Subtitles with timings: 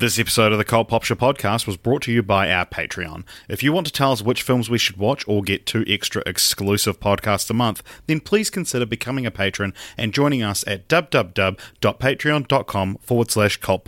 [0.00, 3.22] This episode of the Cult Pop Show podcast was brought to you by our Patreon.
[3.50, 6.22] If you want to tell us which films we should watch or get two extra
[6.24, 12.98] exclusive podcasts a month, then please consider becoming a patron and joining us at www.patreon.com
[13.02, 13.84] forward slash Cult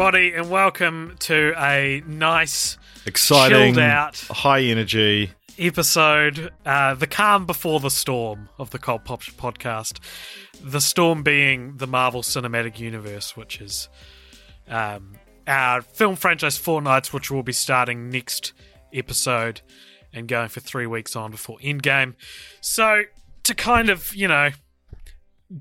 [0.00, 5.30] everybody, and welcome to a nice, Exciting, chilled out high energy.
[5.58, 9.98] episode, uh, The Calm Before the Storm of the Cult Pop podcast.
[10.64, 13.90] The storm being the Marvel Cinematic Universe, which is
[14.68, 18.54] um, our film franchise Four Nights, which will be starting next
[18.94, 19.60] episode
[20.14, 22.14] and going for three weeks on before Endgame.
[22.62, 23.02] So,
[23.42, 24.48] to kind of, you know,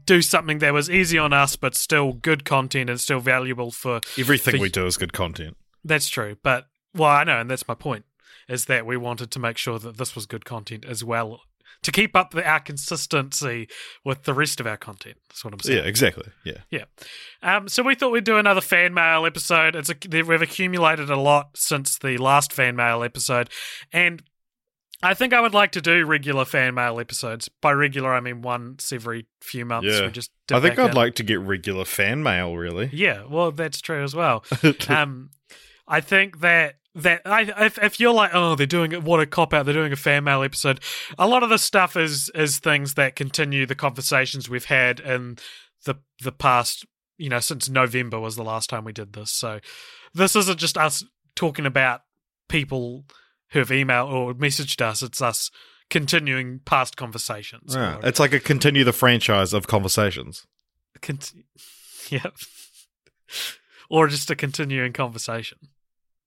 [0.06, 4.02] do something that was easy on us, but still good content and still valuable for
[4.18, 5.58] Everything for- we do is good content.
[5.84, 8.06] That's true, but well, I know, and that's my point.
[8.48, 11.42] Is that we wanted to make sure that this was good content as well
[11.84, 13.68] to keep up the, our consistency
[14.04, 15.18] with the rest of our content.
[15.30, 15.78] That's what I'm saying.
[15.78, 16.26] Yeah, exactly.
[16.44, 16.58] Yeah.
[16.72, 16.86] Yeah.
[17.42, 19.76] Um, so we thought we'd do another fan mail episode.
[19.76, 23.50] It's a, we've accumulated a lot since the last fan mail episode,
[23.94, 24.24] and
[25.02, 27.50] I think I would like to do regular fan mail episodes.
[27.61, 29.88] By regular, I mean once every few months.
[29.88, 30.08] Yeah.
[30.08, 30.95] We just I think I'd in.
[30.95, 32.89] like to get regular fan mail, really.
[32.91, 34.44] Yeah, well, that's true as well.
[34.89, 35.30] um,
[35.88, 39.53] I think that that I, if if you're like, oh, they're doing what a cop
[39.53, 40.81] out, they're doing a fan mail episode.
[41.17, 45.38] A lot of the stuff is is things that continue the conversations we've had in
[45.85, 46.85] the the past.
[47.18, 49.31] You know, since November was the last time we did this.
[49.31, 49.59] So
[50.13, 51.03] this isn't just us
[51.35, 52.01] talking about
[52.47, 53.06] people
[53.52, 55.02] who have emailed or messaged us.
[55.02, 55.52] It's us
[55.90, 57.74] continuing past conversations.
[57.76, 60.46] Yeah, it's like a continue the franchise of conversations.
[61.02, 61.34] Cont-
[62.10, 62.34] yep.
[63.90, 65.58] or just a continuing conversation.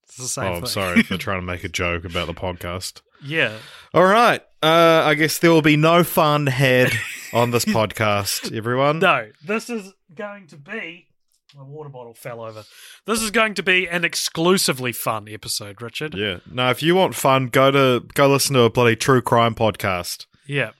[0.03, 0.65] It's the same Oh, I'm thing.
[0.69, 3.01] sorry for trying to make a joke about the podcast.
[3.23, 3.57] yeah.
[3.93, 4.41] All right.
[4.61, 6.91] Uh, I guess there will be no fun had
[7.33, 8.99] on this podcast, everyone.
[8.99, 11.07] No, this is going to be.
[11.55, 12.63] My water bottle fell over.
[13.05, 16.15] This is going to be an exclusively fun episode, Richard.
[16.15, 16.39] Yeah.
[16.51, 20.25] Now, if you want fun, go to go listen to a bloody true crime podcast
[20.47, 20.71] Yeah.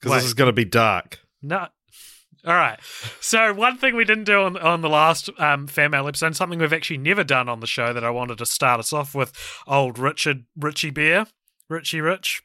[0.00, 1.20] because this is going to be dark.
[1.40, 1.68] No.
[2.44, 2.80] All right.
[3.20, 6.58] So one thing we didn't do on on the last um, fan mail episode, something
[6.58, 9.32] we've actually never done on the show that I wanted to start us off with,
[9.68, 11.26] old Richard Richie Bear,
[11.68, 12.42] Richie Rich.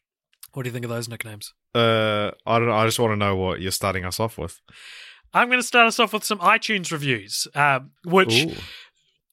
[0.53, 1.53] What do you think of those nicknames?
[1.73, 2.75] Uh, I don't know.
[2.75, 4.61] I just want to know what you're starting us off with.
[5.37, 8.55] I'm going to start us off with some iTunes reviews, um, which Ooh.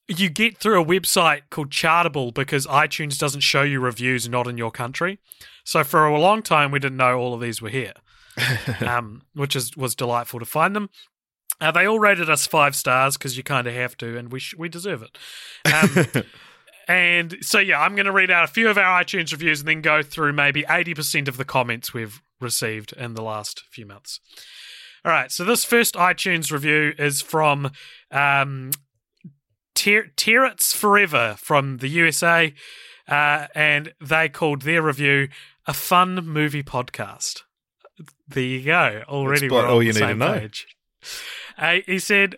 [0.07, 4.55] you get through a website called Chartable because iTunes doesn't show you reviews not in
[4.55, 5.17] your country.
[5.63, 7.93] So for a long time, we didn't know all of these were here,
[8.81, 10.91] um, which is was delightful to find them.
[11.59, 14.39] Uh, they all rated us five stars because you kind of have to, and we
[14.39, 15.17] sh- we deserve it.
[15.73, 16.23] Um,
[16.87, 19.69] and so yeah, I'm going to read out a few of our iTunes reviews and
[19.69, 24.19] then go through maybe 80% of the comments we've received in the last few months.
[25.05, 27.69] All right, so this first iTunes review is from
[28.09, 28.71] um,
[29.75, 32.51] Ter- Terrets Forever from the USA,
[33.07, 35.27] uh, and they called their review
[35.67, 37.43] a fun movie podcast.
[38.27, 39.03] There you go.
[39.07, 40.47] Already, That's we're on all the you need to know.
[41.55, 42.37] Uh, he said,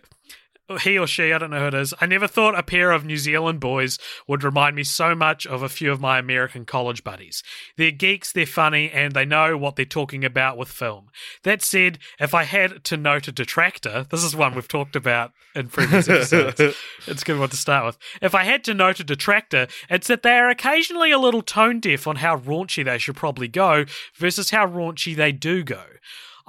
[0.82, 1.94] he or she, I don't know who it is.
[2.00, 5.62] I never thought a pair of New Zealand boys would remind me so much of
[5.62, 7.42] a few of my American college buddies.
[7.76, 11.10] They're geeks, they're funny, and they know what they're talking about with film.
[11.42, 15.32] That said, if I had to note a detractor, this is one we've talked about
[15.54, 16.76] in previous episodes.
[17.06, 17.98] it's a good one to start with.
[18.20, 21.80] If I had to note a detractor, it's that they are occasionally a little tone
[21.80, 25.84] deaf on how raunchy they should probably go versus how raunchy they do go.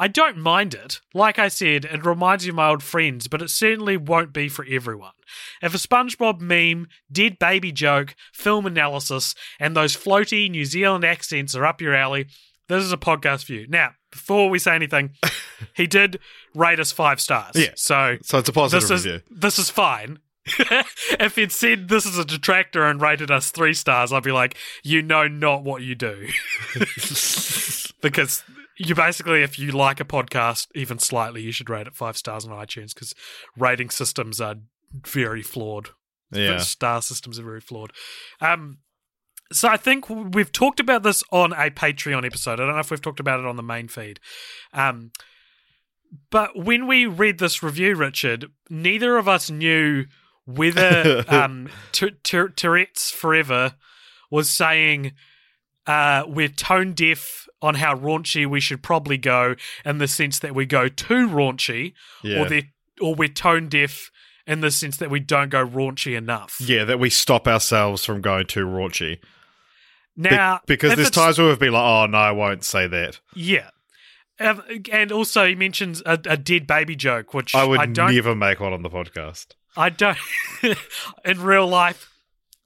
[0.02, 1.02] I don't mind it.
[1.14, 4.48] Like I said, it reminds me of my old friends, but it certainly won't be
[4.48, 5.12] for everyone.
[5.62, 11.54] If a SpongeBob meme, dead baby joke, film analysis, and those floaty New Zealand accents
[11.54, 12.28] are up your alley,
[12.70, 13.68] this is a podcast for you.
[13.68, 15.12] Now, before we say anything,
[15.76, 16.20] he did
[16.56, 17.56] rate us five stars.
[17.56, 17.72] Yeah.
[17.76, 19.22] So So it's a positive this is review.
[19.30, 20.20] this is fine.
[21.20, 24.56] if he'd said this is a detractor and rated us three stars, I'd be like,
[24.84, 26.28] you know not what you do.
[28.02, 28.44] because
[28.78, 32.46] you basically, if you like a podcast even slightly, you should rate it five stars
[32.46, 33.14] on iTunes because
[33.58, 34.56] rating systems are
[34.94, 35.90] very flawed.
[36.32, 36.54] Yeah.
[36.54, 37.92] The star systems are very flawed.
[38.40, 38.80] Um,
[39.52, 42.60] So I think we've talked about this on a Patreon episode.
[42.60, 44.20] I don't know if we've talked about it on the main feed.
[44.74, 45.12] Um,
[46.30, 50.06] but when we read this review, Richard, neither of us knew
[50.56, 53.76] whether um, T- T- Tourette's Forever
[54.32, 55.14] was saying
[55.88, 60.56] uh, we're tone deaf on how raunchy we should probably go, in the sense that
[60.56, 61.94] we go too raunchy,
[62.24, 62.42] Yeah.
[62.44, 62.62] or
[63.02, 64.12] or we're tone deaf
[64.46, 66.58] in the sense that we don't go raunchy enough.
[66.60, 69.20] Yeah, that we stop ourselves from going too raunchy.
[70.18, 72.88] Be- Now, because if there's times where we've been like, oh, no, I won't say
[72.88, 73.20] that.
[73.36, 73.70] Yeah.
[74.40, 78.60] And also, he mentions a, a dead baby joke, which I would I never make
[78.60, 79.48] one on the podcast.
[79.80, 80.18] I don't.
[81.26, 82.12] in real life,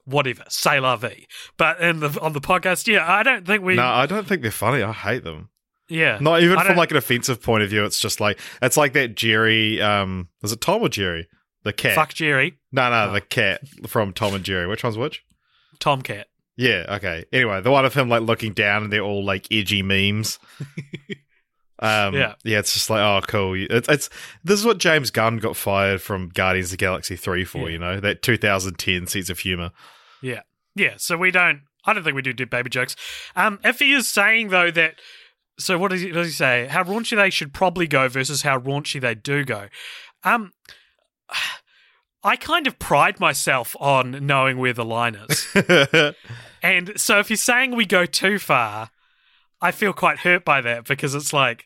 [0.04, 1.26] whatever, say la vie.
[1.56, 3.76] But in the on the podcast, yeah, I don't think we.
[3.76, 4.82] No, I don't think they're funny.
[4.82, 5.48] I hate them.
[5.88, 7.84] yeah, Not even I from like an offensive point of view.
[7.84, 9.80] It's just like it's like that Jerry.
[9.80, 11.28] Um, is it Tom or Jerry?
[11.62, 11.94] The cat.
[11.94, 13.12] fuck Jerry, No, no, Oh.
[13.14, 14.66] the cat from Tom and Jerry.
[14.66, 15.22] Which one's which?
[15.78, 16.26] Tomcat.
[16.56, 17.24] Yeah, okay.
[17.32, 20.38] Anyway, the one of him like looking down and they're all like edgy memes.
[21.78, 22.34] um, Yeah.
[22.44, 23.54] yeah, it's just like oh, cool.
[23.54, 24.10] It's, it's
[24.42, 27.66] this is what James Gunn got fired from Guardians of the Galaxy three for.
[27.66, 27.68] Yeah.
[27.68, 29.70] You know that 2010 sense of humor.
[30.22, 30.42] Yeah,
[30.74, 30.94] yeah.
[30.96, 31.62] So we don't.
[31.84, 32.96] I don't think we do do baby jokes.
[33.36, 34.96] Um, if he is saying though that.
[35.56, 36.66] So what does he, does he say?
[36.66, 39.68] How raunchy they should probably go versus how raunchy they do go.
[40.24, 40.52] Um,
[42.24, 45.46] I kind of pride myself on knowing where the line is.
[46.64, 48.88] And so if you're saying we go too far,
[49.64, 51.64] I feel quite hurt by that because it's like,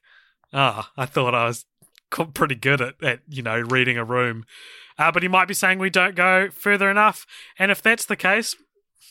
[0.52, 1.64] ah, I thought I was
[2.32, 4.44] pretty good at, at you know, reading a room.
[4.96, 7.26] Uh, but he might be saying we don't go further enough.
[7.58, 8.54] And if that's the case,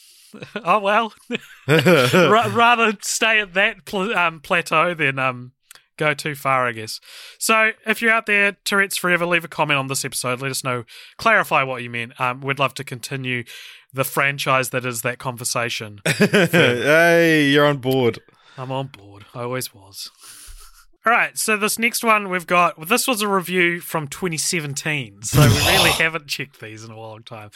[0.56, 1.14] oh well,
[1.68, 5.52] Ra- rather stay at that pl- um, plateau than um,
[5.98, 7.02] go too far, I guess.
[7.40, 10.42] So if you're out there, Tourette's Forever, leave a comment on this episode.
[10.42, 10.86] Let us know,
[11.18, 12.20] clarify what you meant.
[12.22, 13.44] Um, we'd love to continue
[13.94, 16.00] the franchise that is that conversation.
[16.06, 18.20] hey, you're on board.
[18.58, 19.26] I'm on board.
[19.36, 20.10] I always was.
[21.06, 22.78] All right, so this next one we've got.
[22.78, 27.00] Well, this was a review from 2017, so we really haven't checked these in a
[27.00, 27.50] long time.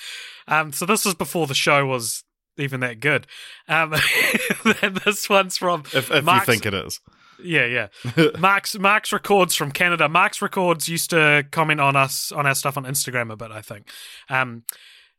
[0.48, 2.24] Um, so this was before the show was
[2.58, 3.28] even that good.
[3.68, 3.92] Um,
[5.04, 7.00] this one's from If, if Mark's- you think it is.
[7.44, 8.28] yeah, yeah.
[8.40, 10.08] Mark's Mark's Records from Canada.
[10.08, 13.62] Mark's Records used to comment on us on our stuff on Instagram a bit, I
[13.62, 13.90] think.
[14.30, 14.64] Um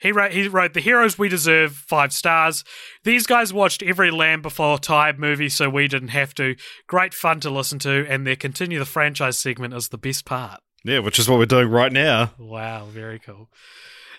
[0.02, 2.64] he wrote he wrote The Heroes We Deserve five stars.
[3.04, 6.56] These guys watched every Land Before Time movie, so we didn't have to.
[6.88, 10.60] Great fun to listen to, and their continue the franchise segment is the best part.
[10.84, 12.32] Yeah, which is what we're doing right now.
[12.36, 13.48] Wow, very cool.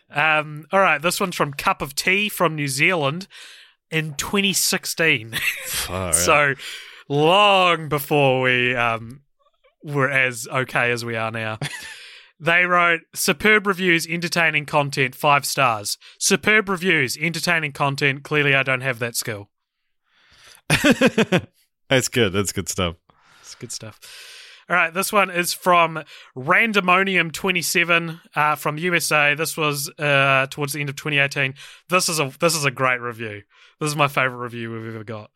[0.10, 3.28] Um, all right, this one's from Cup of Tea from New Zealand
[3.92, 5.36] in 2016.
[5.66, 6.16] Far out.
[6.16, 6.56] so
[7.10, 9.24] long before we um,
[9.84, 11.60] were as okay as we are now.
[12.44, 15.98] they wrote superb reviews, entertaining content, five stars.
[16.20, 18.24] Superb reviews, entertaining content.
[18.24, 19.50] Clearly, I don't have that skill.
[21.90, 22.34] That's good.
[22.34, 22.98] That's good stuff.
[23.40, 24.00] It's good stuff.
[24.70, 26.04] All right, this one is from
[26.38, 29.36] Randomonium27 uh, from USA.
[29.36, 31.54] This was uh, towards the end of 2018.
[31.90, 33.44] This is a this is a great review.
[33.80, 35.32] This is my favorite review we've ever got.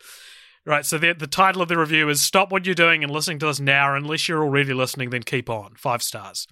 [0.65, 3.39] Right, so the the title of the review is "Stop what you're doing and listening
[3.39, 3.95] to this now.
[3.95, 6.47] Unless you're already listening, then keep on." Five stars.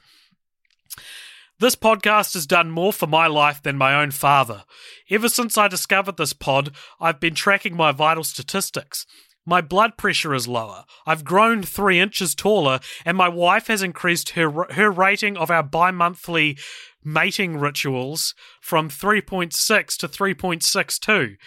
[1.57, 4.65] This podcast has done more for my life than my own father.
[5.09, 9.05] Ever since I discovered this pod, I've been tracking my vital statistics.
[9.45, 10.83] My blood pressure is lower.
[11.05, 15.63] I've grown three inches taller, and my wife has increased her her rating of our
[15.63, 16.57] bi-monthly
[17.05, 21.37] mating rituals from 3.6 to 3.62.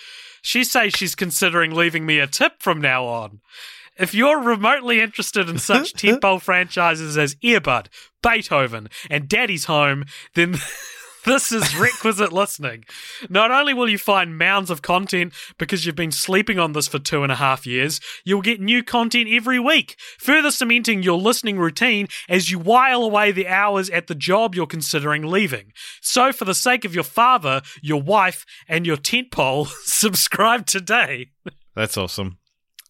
[0.41, 3.41] She says she's considering leaving me a tip from now on.
[3.99, 7.88] If you're remotely interested in such tentpole franchises as Air Bud,
[8.23, 10.57] Beethoven, and Daddy's Home, then
[11.25, 12.85] this is requisite listening.
[13.28, 16.99] Not only will you find mounds of content because you've been sleeping on this for
[17.00, 21.59] two and a half years, you'll get new content every week, further cementing your listening
[21.59, 25.73] routine as you while away the hours at the job you're considering leaving.
[26.00, 31.31] So, for the sake of your father, your wife, and your tentpole, subscribe today.
[31.75, 32.38] That's awesome.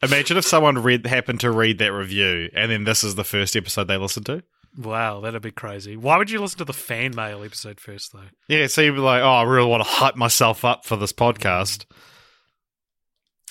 [0.03, 3.57] Imagine if someone read happened to read that review and then this is the first
[3.57, 4.43] episode they listened to.
[4.77, 5.97] Wow, that'd be crazy.
[5.97, 8.29] Why would you listen to the fan mail episode first, though?
[8.49, 11.13] Yeah, so you'd be like, oh, I really want to hype myself up for this
[11.13, 11.85] podcast.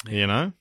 [0.07, 0.53] You know?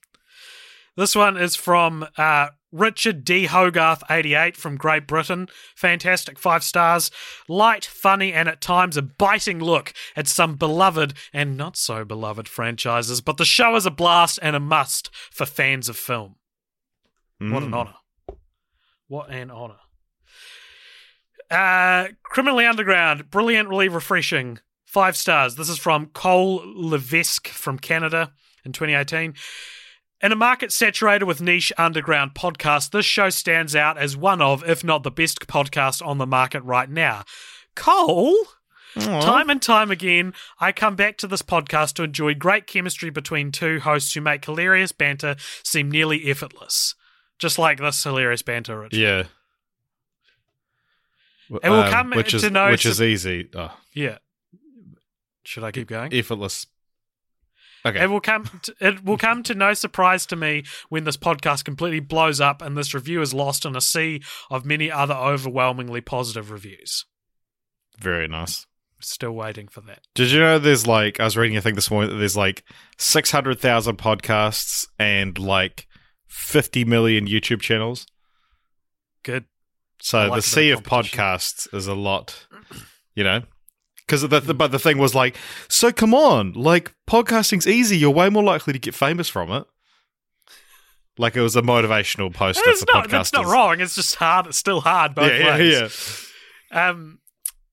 [0.96, 2.48] This one is from uh,
[2.78, 3.47] Richard D.
[3.47, 5.49] Hogarth, 88, from Great Britain.
[5.75, 7.11] Fantastic, five stars.
[7.49, 12.49] Light, funny, and at times a biting look at some beloved and not so beloved
[12.49, 16.37] franchises, but the show is a blast and a must for fans of film.
[17.38, 17.76] What an Mm.
[17.76, 17.95] honor.
[19.09, 19.78] What an honor.
[21.50, 24.59] Uh, Criminally Underground, brilliantly refreshing.
[24.85, 25.56] Five stars.
[25.56, 28.33] This is from Cole Levesque from Canada
[28.64, 29.35] in 2018.
[30.23, 34.66] In a market saturated with niche underground podcasts, this show stands out as one of,
[34.68, 37.25] if not the best podcast on the market right now.
[37.75, 38.35] Cole?
[38.99, 43.52] Time and time again, I come back to this podcast to enjoy great chemistry between
[43.52, 46.94] two hosts who make hilarious banter seem nearly effortless.
[47.38, 48.94] Just like this hilarious banter, Rich.
[48.94, 49.25] Yeah.
[51.50, 53.50] It will um, come which is, to know which is easy.
[53.54, 54.18] Oh, Yeah.
[55.44, 56.12] Should I keep going?
[56.14, 56.66] effortless.
[57.86, 58.02] Okay.
[58.02, 58.50] It will come.
[58.62, 62.60] To, it will come to no surprise to me when this podcast completely blows up
[62.60, 67.04] and this review is lost in a sea of many other overwhelmingly positive reviews.
[68.00, 68.66] Very nice.
[69.00, 70.00] Still waiting for that.
[70.14, 72.64] Did you know there's like I was reading a thing this morning that there's like
[72.98, 75.86] six hundred thousand podcasts and like
[76.26, 78.06] fifty million YouTube channels.
[79.22, 79.44] Good.
[80.00, 82.46] So like the sea of of podcasts is a lot,
[83.14, 83.42] you know.
[84.06, 85.36] Because the, the but the thing was like,
[85.68, 87.98] so come on, like podcasting's easy.
[87.98, 89.64] You're way more likely to get famous from it.
[91.18, 93.10] Like it was a motivational poster It's for not.
[93.10, 93.80] That's not wrong.
[93.80, 94.46] It's just hard.
[94.46, 96.30] It's still hard both Yeah, yeah, ways.
[96.70, 96.88] yeah.
[96.90, 97.18] Um,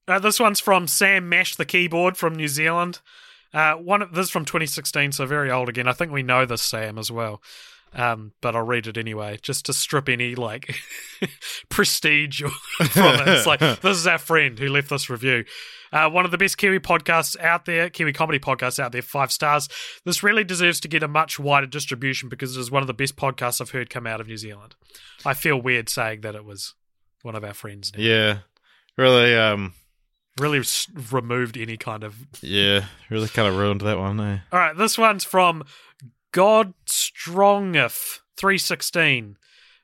[0.08, 3.00] uh, this one's from Sam Mash the keyboard from New Zealand.
[3.54, 5.88] Uh, one of, this is from 2016, so very old again.
[5.88, 7.42] I think we know this Sam as well.
[7.96, 10.76] Um, but I'll read it anyway, just to strip any like
[11.70, 12.42] prestige
[12.90, 13.28] from it.
[13.28, 15.46] It's like this is our friend who left this review.
[15.92, 19.32] Uh, one of the best Kiwi podcasts out there, Kiwi comedy podcasts out there, five
[19.32, 19.70] stars.
[20.06, 22.94] This really deserves to get a much wider distribution because it is one of the
[22.96, 24.76] best podcasts I've heard come out of New Zealand.
[25.24, 26.74] I feel weird saying that it was
[27.22, 27.92] one of our friends.
[27.96, 28.04] Now.
[28.04, 28.38] Yeah,
[28.98, 29.36] really.
[29.36, 29.74] Um,
[30.40, 32.16] Really s- removed any kind of.
[32.42, 34.20] yeah, really kind of ruined that one.
[34.20, 34.40] Eh?
[34.52, 35.64] All right, this one's from
[36.34, 39.38] God Strongeth three sixteen.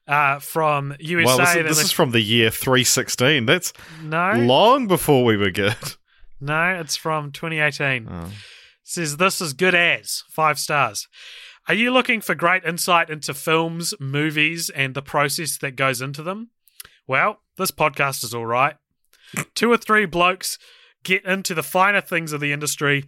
[0.07, 1.25] Uh, from USA.
[1.27, 3.45] Well, this, Then this is from the year 316.
[3.45, 5.75] That's no, long before we were good.
[6.41, 8.07] no, it's from 2018.
[8.09, 8.31] Oh.
[8.81, 11.07] says this is good as five stars.
[11.67, 16.23] Are you looking for great insight into films, movies, and the process that goes into
[16.23, 16.49] them?
[17.05, 18.77] Well, this podcast is all right.
[19.53, 20.57] Two or three blokes
[21.03, 23.05] get into the finer things of the industry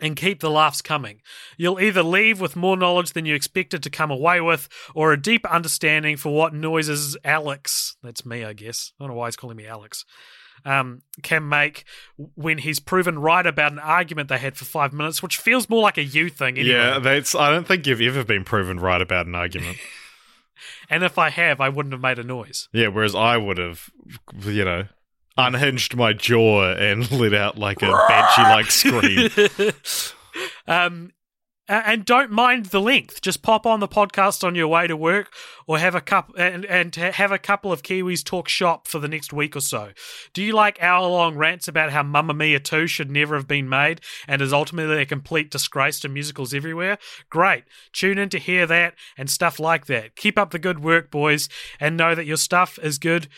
[0.00, 1.20] and keep the laughs coming.
[1.56, 5.20] You'll either leave with more knowledge than you expected to come away with, or a
[5.20, 8.92] deeper understanding for what noises Alex, that's me, I guess.
[8.98, 10.04] I don't know why he's calling me Alex,
[10.64, 11.84] um, can make
[12.34, 15.82] when he's proven right about an argument they had for five minutes, which feels more
[15.82, 16.74] like a you thing anyway.
[16.74, 17.34] Yeah, that's.
[17.34, 19.78] I don't think you've ever been proven right about an argument.
[20.90, 22.68] And if I have, I wouldn't have made a noise.
[22.72, 23.88] yeah, whereas I would have,
[24.42, 24.84] you know,
[25.40, 29.30] unhinged my jaw and let out like a banshee-like scream.
[30.66, 31.12] um,
[31.70, 33.20] and don't mind the length.
[33.20, 35.32] Just pop on the podcast on your way to work,
[35.68, 39.06] or have a cup and and have a couple of Kiwis talk shop for the
[39.06, 39.92] next week or so.
[40.32, 43.68] Do you like hour long rants about how Mamma Mia two should never have been
[43.68, 46.98] made and is ultimately a complete disgrace to musicals everywhere?
[47.30, 50.16] Great, tune in to hear that and stuff like that.
[50.16, 53.28] Keep up the good work, boys, and know that your stuff is good.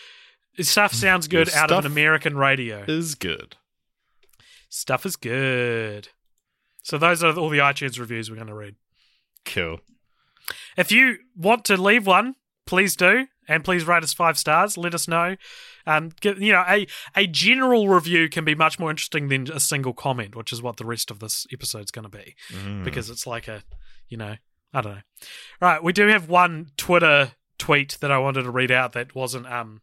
[0.61, 2.85] Stuff sounds good Your out of an American radio.
[2.87, 3.56] Is good.
[4.68, 6.09] Stuff is good.
[6.82, 8.75] So those are all the iTunes reviews we're going to read.
[9.44, 9.80] Cool.
[10.76, 12.35] If you want to leave one,
[12.66, 14.76] please do, and please rate us five stars.
[14.76, 15.37] Let us know.
[15.87, 19.61] Um, get, you know, a a general review can be much more interesting than a
[19.61, 22.85] single comment, which is what the rest of this episode's going to be, Mm.
[22.85, 23.62] because it's like a,
[24.09, 24.37] you know,
[24.73, 25.00] I don't know.
[25.61, 29.14] All right, we do have one Twitter tweet that I wanted to read out that
[29.14, 29.80] wasn't um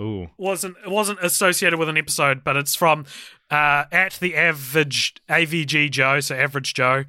[0.00, 0.28] Ooh.
[0.38, 3.04] wasn't it wasn't associated with an episode, but it's from
[3.50, 7.04] uh, at the average AVG Joe, so average Joe.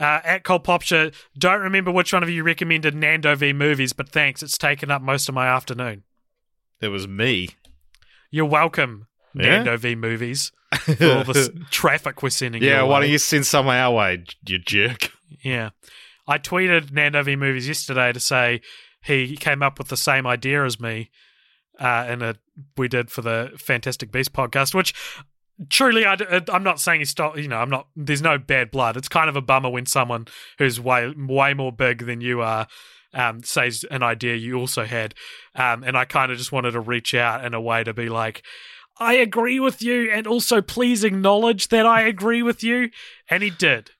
[0.00, 4.08] Uh, at Cult Popture, don't remember which one of you recommended Nando v movies, but
[4.08, 6.02] thanks, it's taken up most of my afternoon.
[6.80, 7.50] It was me.
[8.32, 9.58] You're welcome, Yeah?
[9.58, 12.60] Nando v movies, for all this traffic we're sending.
[12.60, 13.00] Yeah, why way.
[13.06, 15.12] don't you send some our way, you jerk?
[15.42, 15.70] Yeah.
[16.26, 18.62] I tweeted Nando v Movies yesterday to say
[19.02, 21.10] he came up with the same idea as me
[21.78, 22.36] uh, in a
[22.76, 24.94] we did for the Fantastic Beast podcast, which
[25.68, 26.16] truly I,
[26.48, 28.96] am not saying he stole, you know, I'm not, there's no bad blood.
[28.96, 30.26] It's kind of a bummer when someone
[30.58, 32.66] who's way, way more big than you are
[33.12, 35.14] um, says an idea you also had.
[35.54, 38.08] Um, and I kind of just wanted to reach out in a way to be
[38.08, 38.42] like,
[38.98, 42.90] I agree with you, and also please acknowledge that I agree with you.
[43.28, 43.90] And he did.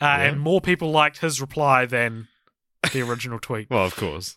[0.00, 0.22] Uh, Yeah.
[0.22, 2.28] And more people liked his reply than
[2.92, 3.70] the original tweet.
[3.70, 4.36] Well, of course.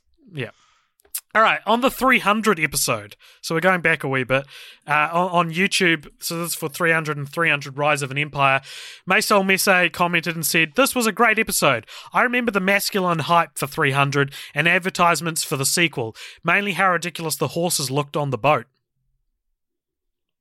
[1.35, 4.47] All right, on the 300 episode, so we're going back a wee bit,
[4.87, 8.61] uh, on, on YouTube, so this is for 300 and 300 Rise of an Empire,
[9.07, 11.85] Maysol Messe commented and said, This was a great episode.
[12.13, 17.35] I remember the masculine hype for 300 and advertisements for the sequel, mainly how ridiculous
[17.35, 18.65] the horses looked on the boat.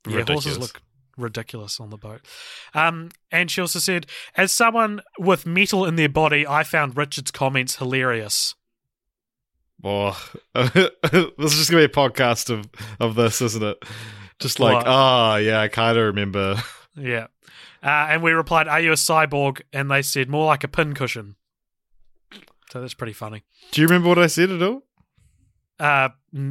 [0.08, 0.80] Yeah, horses look
[1.18, 2.22] ridiculous on the boat.
[2.72, 7.30] Um, and she also said, as someone with metal in their body, I found Richard's
[7.30, 8.54] comments hilarious.
[9.84, 10.90] Oh, this
[11.38, 12.68] is just gonna be a podcast of
[13.00, 13.82] of this, isn't it?
[14.38, 16.62] Just like, ah, yeah, I kind of remember.
[16.96, 17.26] Yeah.
[17.82, 19.62] Uh, and we replied, Are you a cyborg?
[19.72, 21.36] And they said, More like a pincushion.
[22.70, 23.44] So that's pretty funny.
[23.70, 24.82] Do you remember what I said at all?
[25.78, 26.10] Uh,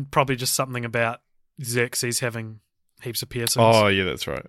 [0.10, 1.22] probably just something about
[1.62, 2.62] Xerxes having
[3.02, 3.64] heaps of piercings.
[3.64, 4.46] Oh, yeah, that's right.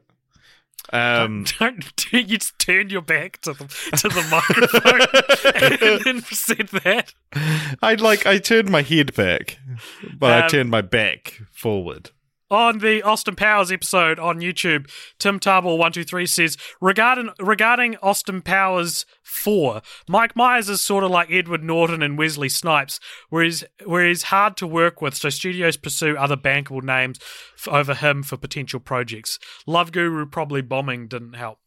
[0.93, 3.65] Um, don't, don't you just turn your back to the
[3.99, 7.13] to the microphone and then said that.
[7.83, 9.59] I like I turned my head back,
[10.19, 12.11] but I Um, turned my back forward.
[12.51, 19.83] On the Austin Powers episode on YouTube, Tim Tarbell123 says regarding regarding Austin Powers 4,
[20.09, 24.25] Mike Myers is sort of like Edward Norton and Wesley Snipes, where he's, where he's
[24.25, 27.19] hard to work with, so studios pursue other bankable names
[27.59, 29.39] f- over him for potential projects.
[29.67, 31.59] Love Guru probably bombing didn't help.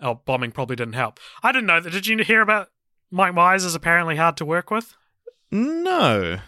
[0.00, 1.18] Oh, bombing probably didn't help.
[1.42, 1.90] I didn't know that.
[1.92, 2.68] Did you hear about
[3.10, 4.94] Mike Myers is apparently hard to work with?
[5.50, 6.40] No,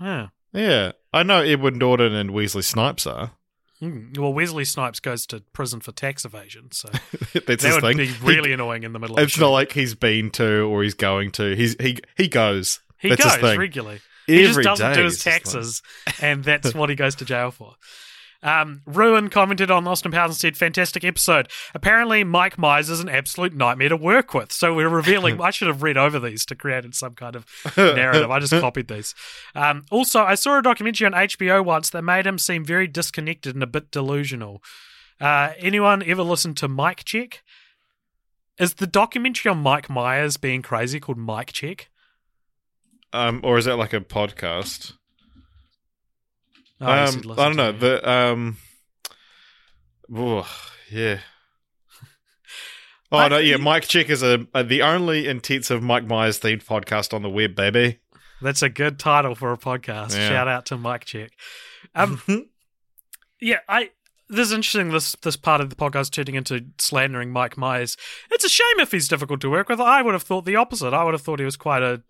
[0.00, 0.28] Yeah.
[0.52, 3.32] yeah, I know Edward Norton and Wesley Snipes are.
[3.80, 4.12] Hmm.
[4.16, 6.88] Well, Wesley Snipes goes to prison for tax evasion, so
[7.34, 7.96] That's that his would thing.
[7.96, 10.82] be He- really annoying in the middle of it's not like he's been to or
[10.84, 11.54] he's going to.
[11.56, 12.80] He's he he goes.
[12.98, 13.58] He That's goes his thing.
[13.58, 14.00] regularly.
[14.28, 15.82] He just doesn't day do his just like- taxes,
[16.20, 17.74] and that's what he goes to jail for.
[18.42, 21.48] Um, Ruin commented on Austin Powers and said, "Fantastic episode.
[21.74, 24.52] Apparently, Mike Myers is an absolute nightmare to work with.
[24.52, 25.40] So we're revealing.
[25.40, 27.46] I should have read over these to create some kind of
[27.76, 28.30] narrative.
[28.30, 29.14] I just copied these.
[29.54, 33.54] Um, also, I saw a documentary on HBO once that made him seem very disconnected
[33.54, 34.62] and a bit delusional.
[35.20, 37.42] Uh, anyone ever listened to Mike Check?
[38.58, 41.88] Is the documentary on Mike Myers being crazy called Mike Check?
[43.12, 44.94] Um, or is that like a podcast?
[46.82, 47.72] Oh, I um, I don't know.
[47.72, 48.58] The um,
[50.14, 50.48] oh,
[50.90, 51.18] yeah.
[53.14, 53.58] Oh no, yeah.
[53.58, 57.54] Mike Check is a, a the only intensive Mike Myers themed podcast on the web,
[57.54, 58.00] baby.
[58.40, 60.16] That's a good title for a podcast.
[60.16, 60.30] Yeah.
[60.30, 61.32] Shout out to Mike Check.
[61.94, 62.22] Um,
[63.38, 63.90] yeah, I.
[64.30, 64.88] This is interesting.
[64.92, 67.98] This this part of the podcast turning into slandering Mike Myers.
[68.30, 69.78] It's a shame if he's difficult to work with.
[69.78, 70.94] I would have thought the opposite.
[70.94, 72.02] I would have thought he was quite a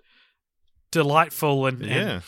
[0.93, 2.21] delightful and, and Yeah.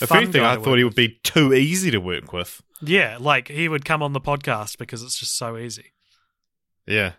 [0.00, 2.62] If anything, guy I thought he would be too easy to work with.
[2.80, 2.88] with.
[2.90, 5.92] Yeah, like he would come on the podcast because it's just so easy.
[6.86, 7.12] Yeah.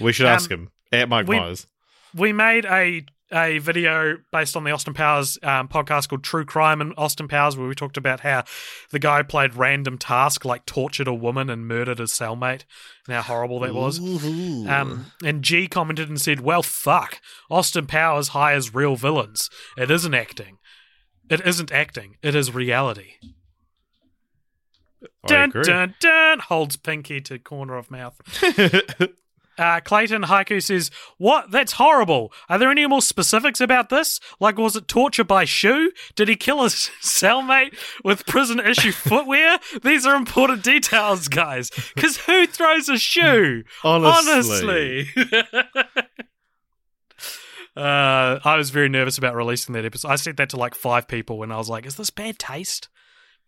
[0.00, 1.66] We should Um, ask him at Mike we- Myers.
[2.14, 6.80] we made a a video based on the Austin Powers um, podcast called True Crime
[6.80, 8.44] and Austin Powers, where we talked about how
[8.90, 12.64] the guy played random task, like tortured a woman and murdered his cellmate,
[13.08, 13.98] and how horrible that was.
[13.98, 17.20] Um, and G commented and said, "Well, fuck,
[17.50, 19.50] Austin Powers hires real villains.
[19.76, 20.58] It isn't acting.
[21.30, 22.16] It isn't acting.
[22.22, 23.14] It is reality."
[25.02, 25.64] I dun agree.
[25.64, 26.38] dun dun.
[26.40, 28.20] Holds pinky to corner of mouth.
[29.56, 31.50] Uh, Clayton Haiku says, What?
[31.50, 32.32] That's horrible.
[32.48, 34.18] Are there any more specifics about this?
[34.40, 35.92] Like, was it torture by shoe?
[36.16, 39.58] Did he kill his cellmate with prison issue footwear?
[39.82, 41.70] These are important details, guys.
[41.94, 43.62] Because who throws a shoe?
[43.84, 45.06] Honestly.
[45.14, 45.40] Honestly.
[47.76, 50.08] Uh, I was very nervous about releasing that episode.
[50.10, 52.88] I said that to like five people and I was like, Is this bad taste?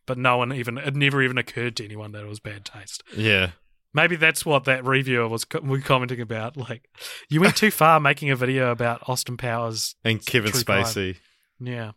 [0.07, 3.03] But no one even, it never even occurred to anyone that it was bad taste.
[3.17, 3.51] yeah.
[3.95, 6.55] Maybe that's what that reviewer was co- commenting about.
[6.59, 6.83] Like,
[7.31, 9.95] you went too far making a video about Austin Powers.
[10.05, 10.85] And Kevin True crime.
[10.85, 11.17] Spacey.
[11.59, 11.93] Yeah.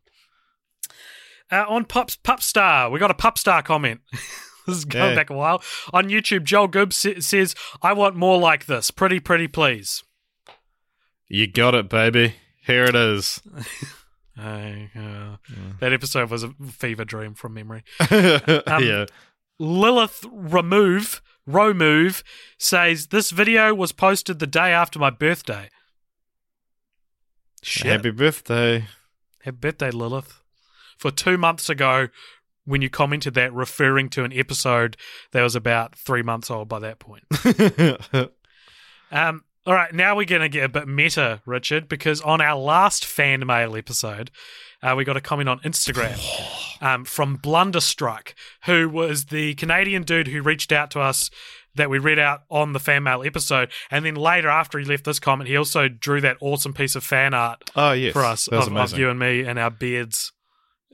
[1.51, 3.99] Uh, on Pups Star, we got a Pup Star comment.
[4.65, 5.15] this is going Yeah.
[5.15, 5.61] back a while.
[5.91, 8.91] On YouTube, Joel Gibbs sa- says, I want more like this.
[8.91, 10.01] Pretty, pretty, please.
[11.29, 12.33] You got it, baby.
[12.65, 13.39] Here it is.
[14.37, 15.37] I, uh,
[15.79, 17.83] That episode was a fever dream from memory.
[18.11, 19.05] yeah.
[19.59, 22.23] Lilith Remove, Romove,
[22.57, 25.69] says, This video was posted the day after my birthday.
[27.61, 27.91] Shit.
[27.91, 28.85] Happy birthday.
[29.43, 30.41] Happy birthday, Lilith.
[30.97, 32.07] For two months ago,
[32.65, 34.97] when you commented that, referring to an episode
[35.31, 37.23] that was about three months old by that point.
[39.11, 42.57] Um, all right, now we're going to get a bit meta, Richard, because on our
[42.57, 44.31] last fan mail episode,
[44.81, 46.17] uh, we got a comment on Instagram
[46.81, 48.33] um, from Blunderstruck,
[48.65, 51.29] who was the Canadian dude who reached out to us
[51.75, 53.69] that we read out on the fan mail episode.
[53.91, 57.03] And then later, after he left this comment, he also drew that awesome piece of
[57.03, 58.13] fan art oh, yes.
[58.13, 60.31] for us of, of you and me and our beards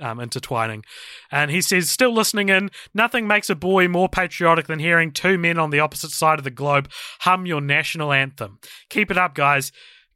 [0.02, 0.84] um, intertwining.
[1.32, 5.38] And he says, still listening in, nothing makes a boy more patriotic than hearing two
[5.38, 6.90] men on the opposite side of the globe
[7.22, 8.60] hum your national anthem.
[8.90, 9.72] Keep it up, guys.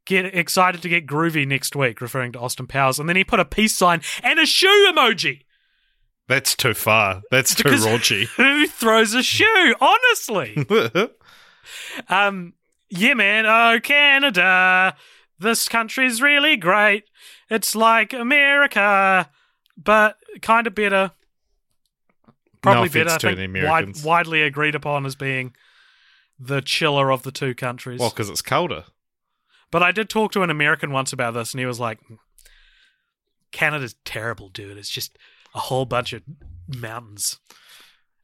[0.06, 3.00] Get excited to get groovy next week, referring to Austin Powers.
[3.00, 5.42] And then he put a peace sign and a shoe emoji.
[6.28, 7.22] That's too far.
[7.32, 8.26] That's too raunchy.
[8.38, 9.76] Who throws a shoe?
[9.80, 10.66] Honestly.
[12.08, 12.54] Um,
[12.90, 13.46] yeah, man.
[13.46, 14.96] Oh, Canada.
[15.38, 17.04] This country's really great.
[17.50, 19.30] It's like America,
[19.84, 21.12] but kind of better.
[22.62, 23.42] Probably offense better.
[23.42, 25.56] I wide, widely agreed upon as being
[26.38, 28.00] the chiller of the two countries.
[28.00, 28.86] well, because it's colder.
[29.72, 32.00] but I did talk to an American once about this, and he was like,
[33.52, 34.78] "Canada's terrible, dude.
[34.78, 35.18] It's just
[35.56, 36.24] a whole bunch of
[36.68, 37.40] mountains."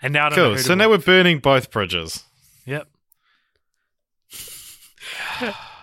[0.02, 0.58] And now I don't Cool.
[0.58, 2.24] So now we're burning both bridges.
[2.66, 2.90] Yep.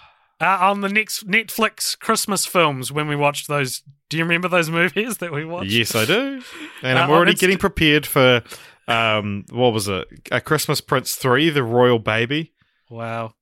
[0.42, 4.68] uh, on the next Netflix Christmas films, when we watched those, do you remember those
[4.80, 5.70] movies that we watched?
[5.70, 6.42] Yes, I do.
[6.82, 8.42] And Uh, I'm already getting prepared for
[8.88, 10.08] um what was it?
[10.32, 12.52] A Christmas Prince 3, The Royal Baby.
[12.90, 13.34] Wow.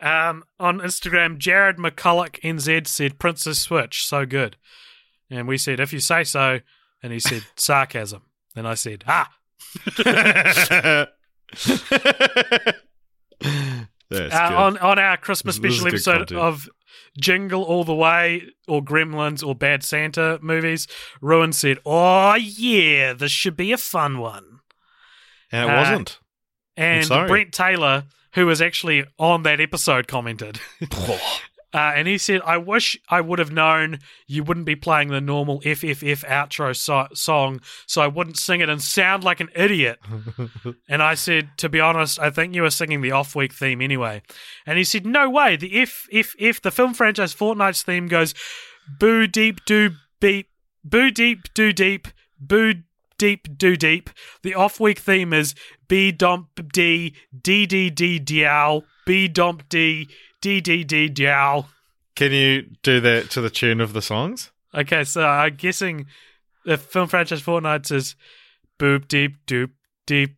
[0.00, 4.56] Um, on Instagram, Jared McCulloch NZ said Princess Switch, so good.
[5.30, 6.60] And we said, if you say so.
[7.02, 8.22] And he said, sarcasm.
[8.54, 9.30] And I said, ah.
[14.12, 16.68] Uh, on on our Christmas This special episode of
[17.18, 20.86] Jingle All the Way or Gremlins or Bad Santa movies,
[21.20, 24.56] Ruin said, "Oh yeah, this should be a fun one."
[25.52, 26.18] and it uh, wasn't.
[26.76, 27.08] And.
[27.28, 30.60] Brent Taylor, who was actually on that episode, commented,
[31.76, 35.20] uh, and he said, "I wish I would have known you wouldn't be playing the
[35.20, 39.98] normal FFF outro so- song, so I wouldn't sing it and sound like an idiot."
[40.88, 43.80] And I said, to be honest, I think you were singing the off week theme
[43.82, 44.22] anyway.
[44.66, 45.56] And he said, no way.
[45.56, 48.34] The if if if the film franchise Fortnite's theme goes
[48.98, 50.48] boo deep do beep
[50.84, 52.08] boo deep do deep
[52.40, 52.74] boo
[53.18, 54.10] deep do deep.
[54.42, 55.54] The off week theme is
[55.88, 60.08] b dump d d d d dow b dump d
[60.40, 61.66] d d d dow.
[62.14, 64.50] Can you do that to the tune of the songs?
[64.74, 66.06] Okay, so I'm guessing
[66.64, 68.16] the film franchise Fortnite is
[68.78, 69.70] boop deep doop
[70.06, 70.36] deep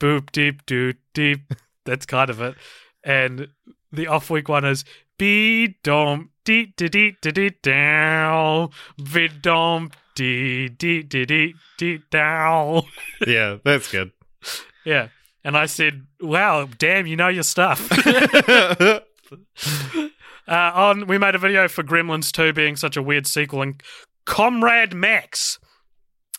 [0.00, 1.52] boop deep doop deep.
[1.84, 2.54] That's kind of it.
[3.02, 3.48] And
[3.92, 4.84] the off week one is
[5.18, 8.70] be dom dee dee dee dee dee down
[9.12, 12.82] be dom dee dee dee dee dee down.
[13.26, 14.12] yeah, that's good.
[14.84, 15.08] Yeah.
[15.44, 17.88] And I said, Wow, damn, you know your stuff.
[20.46, 23.82] Uh, on we made a video for Gremlins 2 being such a weird sequel, and
[24.26, 25.58] Comrade Max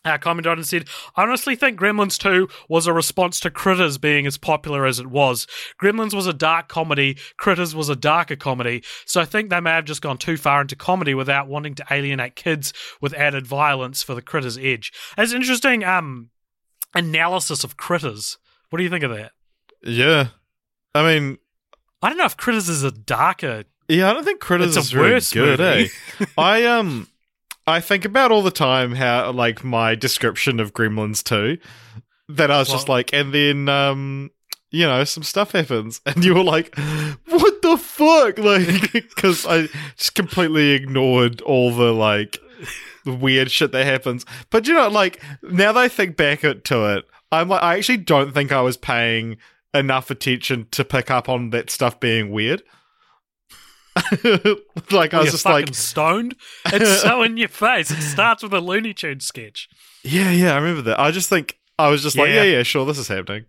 [0.03, 3.97] uh, commented on and said, I honestly think Gremlins 2 was a response to Critters
[3.97, 5.47] being as popular as it was.
[5.81, 9.71] Gremlins was a dark comedy, Critters was a darker comedy, so I think they may
[9.71, 14.03] have just gone too far into comedy without wanting to alienate kids with added violence
[14.03, 14.93] for the Critters edge.
[15.17, 16.29] It's interesting um,
[16.93, 18.37] analysis of Critters.
[18.69, 19.31] What do you think of that?
[19.83, 20.27] yeah.
[20.93, 21.37] I mean,
[22.01, 23.65] I don't know if Critters is a darker.
[23.89, 25.87] yeah, I don't think Critters is really good, eh?
[26.37, 27.07] I um
[27.67, 31.57] I think about all the time how like my description of Gremlins 2
[32.29, 34.31] that I was just like and then um
[34.71, 36.75] you know some stuff happens and you were like
[37.27, 42.39] what the fuck like cuz I just completely ignored all the like
[43.03, 44.25] the weird shit that happens.
[44.49, 47.97] But you know like now that I think back to it I'm like I actually
[47.97, 49.37] don't think I was paying
[49.73, 52.63] enough attention to pick up on that stuff being weird.
[54.91, 56.35] like I was just like stoned.
[56.65, 57.91] It's so in your face.
[57.91, 59.69] It starts with a Looney Tunes sketch.
[60.03, 60.99] Yeah, yeah, I remember that.
[60.99, 62.43] I just think I was just like, Yeah.
[62.43, 63.45] yeah, yeah, sure, this is happening.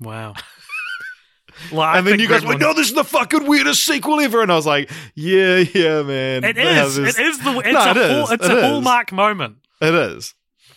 [0.00, 0.34] Wow.
[1.76, 4.42] I and then you guys were like, no, this is the fucking weirdest sequel ever.
[4.42, 6.42] And I was like, yeah, yeah, man.
[6.42, 6.98] It Yeah, is.
[6.98, 7.58] It is the.
[7.58, 7.90] It's No, a.
[7.90, 8.64] it hall, it's It a is.
[8.64, 9.56] hallmark moment.
[9.80, 10.34] It is.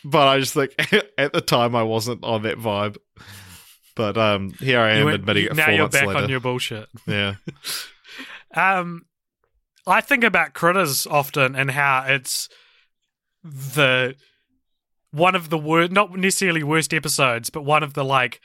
[0.09, 0.73] But I just think
[1.17, 2.97] at the time I wasn't on that vibe.
[3.95, 6.19] But um, here I am went- admitting you- it now four you're back later.
[6.23, 6.87] on your bullshit.
[7.05, 7.35] Yeah.
[8.55, 9.05] Um,
[9.85, 12.47] I think about critters often and how it's
[13.43, 14.15] the
[15.11, 18.39] one of the worst, not necessarily worst episodes, but one of the like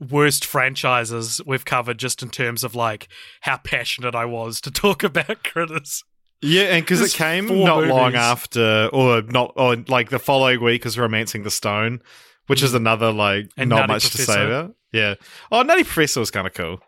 [0.00, 3.08] worst franchises we've covered just in terms of like
[3.42, 6.02] how passionate I was to talk about critters.
[6.42, 10.84] Yeah, and because it came not long after, or not, or like the following week
[10.84, 12.00] is Romancing the Stone,
[12.48, 13.50] which is another like Mm.
[13.56, 14.74] And not Nutty much to say about.
[14.92, 15.14] Yeah.
[15.50, 16.80] Oh, Nutty Professor was kind of cool.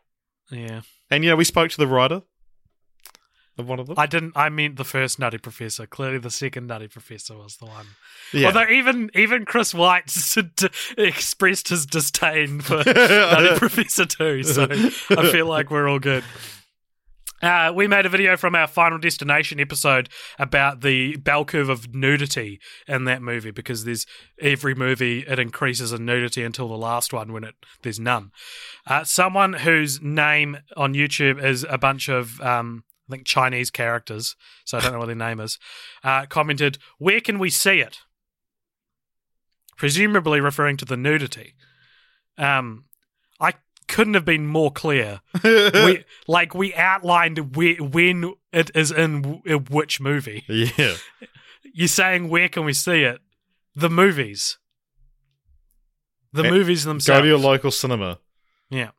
[0.50, 0.82] Yeah.
[1.10, 2.22] And you know, we spoke to the writer
[3.58, 3.94] of one of them.
[3.98, 4.32] I didn't.
[4.36, 5.86] I meant the first Nutty Professor.
[5.86, 7.86] Clearly, the second Nutty Professor was the one.
[8.34, 8.48] yeah.
[8.48, 10.68] Although even even Chris Weitz d-
[11.02, 16.22] expressed his disdain for Nutty Professor too, so I feel like we're all good.
[17.42, 21.94] Uh, we made a video from our Final Destination episode about the bell curve of
[21.94, 24.06] nudity in that movie because there's
[24.40, 28.30] every movie it increases in nudity until the last one when it there's none.
[28.86, 34.34] Uh, someone whose name on YouTube is a bunch of um, I think Chinese characters,
[34.64, 35.58] so I don't know what their name is,
[36.02, 37.98] uh, commented, "Where can we see it?"
[39.76, 41.54] presumably referring to the nudity.
[42.38, 42.84] Um,
[43.88, 45.20] couldn't have been more clear.
[45.44, 50.44] we, like we outlined where, when it is in w- which movie.
[50.48, 50.94] yeah.
[51.72, 53.20] You're saying where can we see it?
[53.74, 54.58] The movies.
[56.32, 57.18] The Eh, movies themselves.
[57.18, 58.18] Go to your local cinema.
[58.70, 58.90] Yeah.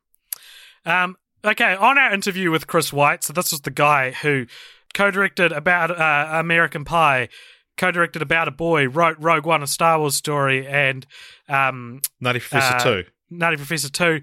[0.86, 4.45] Um, okay, on our interview with Chris Weitz, so this was the guy who
[4.93, 7.30] co-directed about uh, American Pie,
[7.78, 11.06] co-directed About a Boy, wrote Rogue One, a Star Wars story, and
[11.50, 13.10] um, Nutty Professor Uh, 2.
[13.30, 14.21] Nutty Professor 2.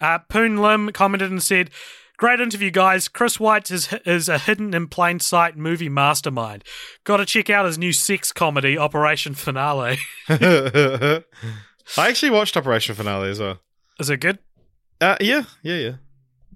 [0.00, 1.70] Uh, Poon Lim commented and said,
[2.18, 3.08] Great interview, guys.
[3.08, 6.64] Chris Weitz is, is a hidden in plain sight movie mastermind.
[7.04, 9.98] Got to check out his new sex comedy, Operation Finale.
[10.28, 11.22] I
[11.96, 13.60] actually watched Operation Finale as well.
[14.00, 14.38] is it good?
[15.00, 15.92] Uh, yeah, yeah, yeah.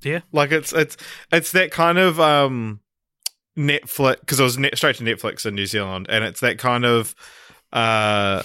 [0.03, 0.21] Yeah.
[0.33, 0.97] Like it's it's
[1.31, 2.81] it's that kind of um
[3.59, 6.87] Netflix because it was net, straight to Netflix in New Zealand, and it's that kind
[6.87, 7.15] of
[7.71, 8.43] uh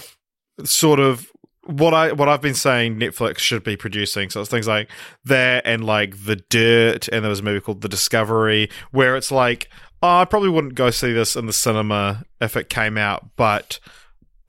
[0.64, 1.30] sort of
[1.66, 4.30] what I what I've been saying Netflix should be producing.
[4.30, 4.90] So it's things like
[5.24, 9.30] that and like The Dirt, and there was a movie called The Discovery, where it's
[9.30, 9.68] like
[10.02, 13.80] oh, I probably wouldn't go see this in the cinema if it came out, but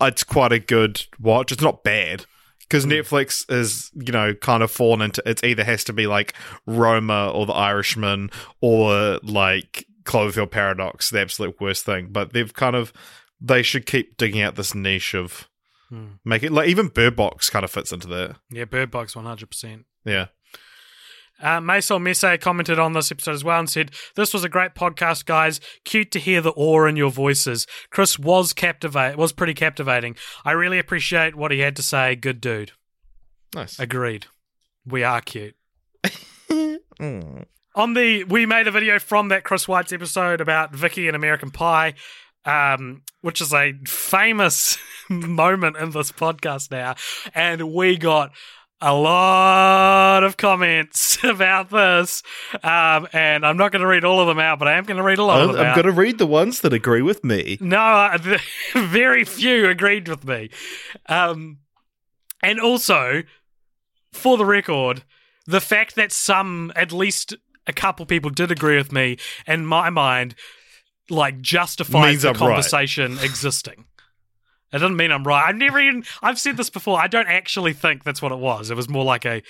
[0.01, 1.51] it's quite a good watch.
[1.51, 2.25] It's not bad
[2.59, 2.91] because hmm.
[2.91, 6.33] Netflix is, you know, kind of fallen into it either has to be like
[6.65, 8.29] Roma or The Irishman
[8.61, 12.09] or like Cloverfield Paradox, the absolute worst thing.
[12.11, 12.93] But they've kind of
[13.39, 15.47] they should keep digging out this niche of
[15.89, 16.13] Hmm.
[16.25, 18.35] make it like even Bird Box kind of fits into that.
[18.51, 19.85] Yeah, Bird Box 100%.
[20.05, 20.27] Yeah.
[21.39, 24.73] Uh, Maisel Messe commented on this episode as well and said, This was a great
[24.73, 25.61] podcast, guys.
[25.85, 27.67] Cute to hear the awe in your voices.
[27.91, 30.15] Chris was captivate was pretty captivating.
[30.43, 32.15] I really appreciate what he had to say.
[32.15, 32.71] Good dude.
[33.53, 33.79] Nice.
[33.79, 34.25] Agreed.
[34.85, 35.55] We are cute.
[36.99, 37.45] Mm.
[37.75, 41.51] On the we made a video from that Chris Weitz's episode about Vicky and American
[41.51, 41.93] Pie,
[42.47, 44.77] um, which is a famous
[45.09, 46.95] moment in this podcast now,
[47.35, 48.31] and we got
[48.79, 52.23] a lot of comments about this.
[52.63, 54.97] Um, and I'm not going to read all of them out, but I am going
[54.97, 55.75] to read a lot I'm, them out.
[55.75, 57.57] going to read the ones that agree with me.
[57.59, 58.37] No, uh,
[58.75, 60.49] very few agreed with me.
[61.07, 61.59] Um,
[62.43, 63.23] and also,
[64.13, 65.03] for the record,
[65.45, 69.89] the fact that some, at least a couple people did agree with me, in my
[69.89, 70.35] mind,
[71.09, 72.39] like justifies Means the I'm right.
[72.39, 73.85] conversation existing.
[74.73, 75.47] It doesn't mean I'm right.
[75.47, 76.03] I've never even.
[76.21, 76.99] I've said this before.
[76.99, 78.69] I don't actually think that's what it was.
[78.69, 79.41] It was more like a,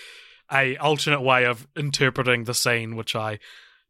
[0.52, 3.40] a alternate way of interpreting the scene, which I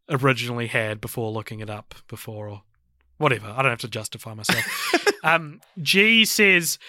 [0.10, 2.62] originally had before looking it up before or
[3.18, 3.48] whatever.
[3.50, 4.94] I don't have to justify myself.
[5.26, 6.80] um, G says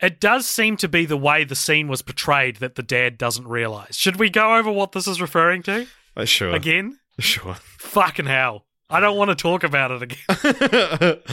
[0.00, 3.46] it does seem to be the way the scene was portrayed that the dad doesn't
[3.46, 3.96] realize.
[3.98, 6.54] Should we go over what this is referring to Uh, sure.
[6.54, 6.98] again?
[7.20, 7.54] Sure.
[7.78, 8.63] Fucking hell.
[8.90, 11.18] I don't want to talk about it again.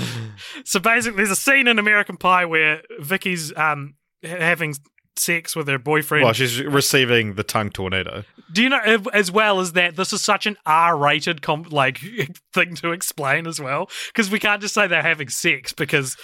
[0.66, 4.76] So basically, there's a scene in American Pie where Vicky's um, having
[5.16, 6.24] sex with her boyfriend.
[6.24, 8.24] well, she's receiving the tongue tornado.
[8.52, 8.80] Do you know
[9.14, 12.00] as well as that this is such an R-rated com- like
[12.54, 16.18] thing to explain as well because we can't just say they're having sex because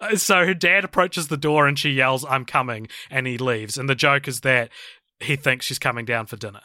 [0.00, 3.76] uh, so her dad approaches the door and she yells I'm coming and he leaves
[3.76, 4.70] and the joke is that
[5.20, 6.62] he thinks she's coming down for dinner.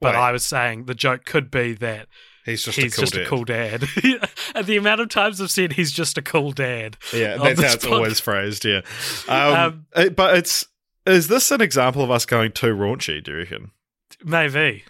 [0.00, 0.20] But Wait.
[0.20, 2.06] I was saying the joke could be that
[2.48, 3.22] He's just he's a cool just dad.
[3.22, 4.28] a cool dad.
[4.54, 6.96] and the amount of times I've said he's just a cool dad.
[7.12, 7.92] Yeah, that's how it's podcast.
[7.92, 8.64] always phrased.
[8.64, 8.80] Yeah,
[9.28, 10.66] um, Um, it- but it's
[11.06, 13.22] is this an example of us going too raunchy?
[13.22, 13.70] Do you reckon?
[14.24, 14.84] Maybe.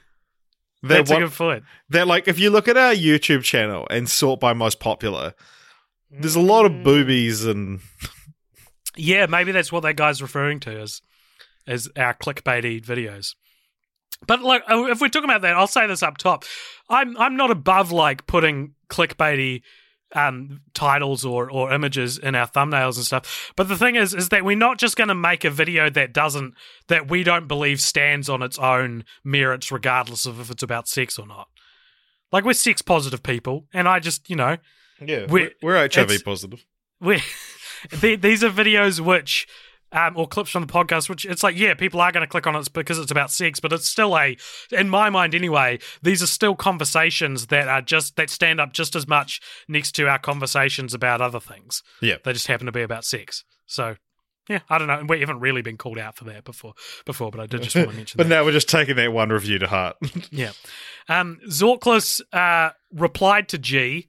[0.82, 1.64] That That's a good point.
[1.90, 5.34] that like if you look at our YouTube channel and sort by most popular,
[6.10, 7.80] there's a lot of boobies and
[8.96, 11.02] Yeah, maybe that's what that guy's referring to as
[11.66, 13.34] as our clickbaity videos.
[14.26, 16.44] But like, uh, if we're talking about that, I'll say this up top.
[16.90, 19.62] I'm I'm not above like putting clickbaity
[20.14, 23.52] um, titles or or images in our thumbnails and stuff.
[23.56, 26.12] But the thing is, is that we're not just going to make a video that
[26.12, 26.54] doesn't
[26.88, 31.18] that we don't believe stands on its own merits, regardless of if it's about sex
[31.18, 31.48] or not.
[32.32, 34.56] Like we're sex positive people, and I just you know
[35.00, 36.64] yeah, We- we're, we're HIV positive.
[37.00, 37.22] we
[37.92, 39.46] the- these are videos which
[39.92, 42.46] um, or clips from the podcast which it's like yeah people are going to click
[42.46, 44.36] on it because it's about sex but it's still a
[44.72, 48.94] in my mind anyway these are still conversations that are just that stand up just
[48.94, 52.16] as much next to our conversations about other things Yeah.
[52.24, 53.96] they just happen to be about sex so
[54.48, 56.74] yeah i don't know we haven't really been called out for that before
[57.04, 59.12] before but i did just want to mention But that now we're just taking that
[59.12, 59.96] one review to heart.
[60.30, 60.52] yeah.
[61.08, 64.08] Um, Zorklus uh, replied to G,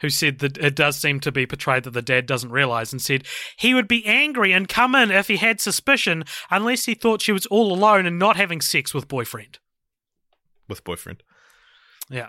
[0.00, 3.00] who said that it does seem to be portrayed that the dad doesn't realize, and
[3.02, 7.22] said he would be angry and come in if he had suspicion, unless he thought
[7.22, 9.58] she was all alone and not having sex with boyfriend.
[10.68, 11.22] with boyfriend.
[12.08, 12.28] Yeah.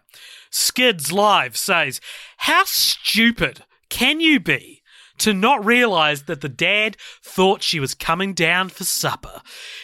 [0.49, 1.99] Skids Live says,
[2.37, 4.80] How stupid can you be
[5.21, 9.41] to not realize that the dad thought she was coming down for supper.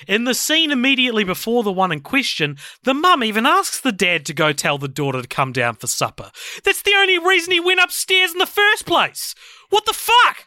[0.08, 4.26] In the scene immediately before the one in question, the mum even asks the dad
[4.28, 6.32] to go tell the daughter to come down for supper.
[6.64, 9.34] That's the only reason he went upstairs in the first place.
[9.70, 10.46] What the fuck?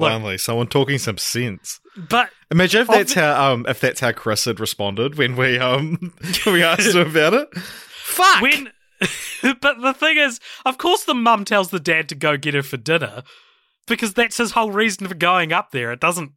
[0.00, 0.10] Look.
[0.10, 1.80] Finally, someone talking some sense.
[1.96, 5.58] But Imagine if that's the- how um if that's how Chris had responded when we
[5.58, 6.12] um
[6.46, 7.48] we asked him about it.
[7.56, 8.40] Fuck.
[8.40, 8.70] when
[9.60, 12.62] but the thing is, of course the mum tells the dad to go get her
[12.62, 13.22] for dinner
[13.86, 15.92] because that's his whole reason for going up there.
[15.92, 16.32] It doesn't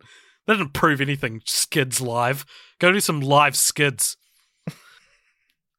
[0.47, 2.45] that doesn't prove anything skids live.
[2.79, 4.17] Go do some live skids.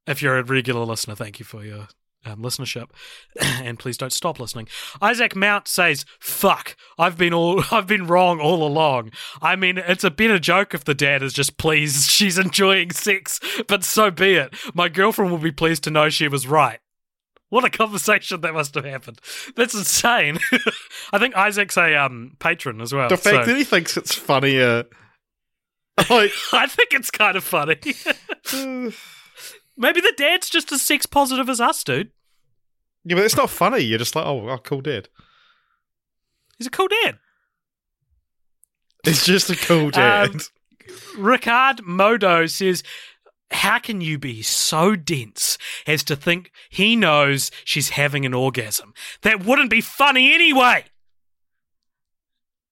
[0.07, 1.88] if you're a regular listener, thank you for your
[2.24, 2.90] um, listenership,
[3.40, 4.68] and please don't stop listening.
[5.00, 9.12] Isaac Mount says, "Fuck, I've been all I've been wrong all along.
[9.40, 13.40] I mean, it's a better joke if the dad is just pleased she's enjoying sex,
[13.68, 14.54] but so be it.
[14.74, 16.78] My girlfriend will be pleased to know she was right."
[17.48, 19.20] What a conversation that must have happened.
[19.56, 20.38] That's insane.
[21.12, 23.11] I think Isaac's a um, patron as well.
[23.11, 24.85] the fact so- that he thinks it's funnier
[26.11, 27.76] like I think it's kind of funny.
[29.83, 32.12] Maybe the dad's just as sex positive as us, dude.
[33.05, 33.81] Yeah, but it's not funny.
[33.81, 35.09] You're just like, oh, oh cool dad.
[36.57, 37.18] He's a cool dad.
[39.05, 40.31] It's just a cool dad.
[40.31, 40.40] Um,
[41.16, 42.85] Ricard Modo says,
[43.51, 48.95] How can you be so dense as to think he knows she's having an orgasm?
[49.23, 50.85] That wouldn't be funny anyway.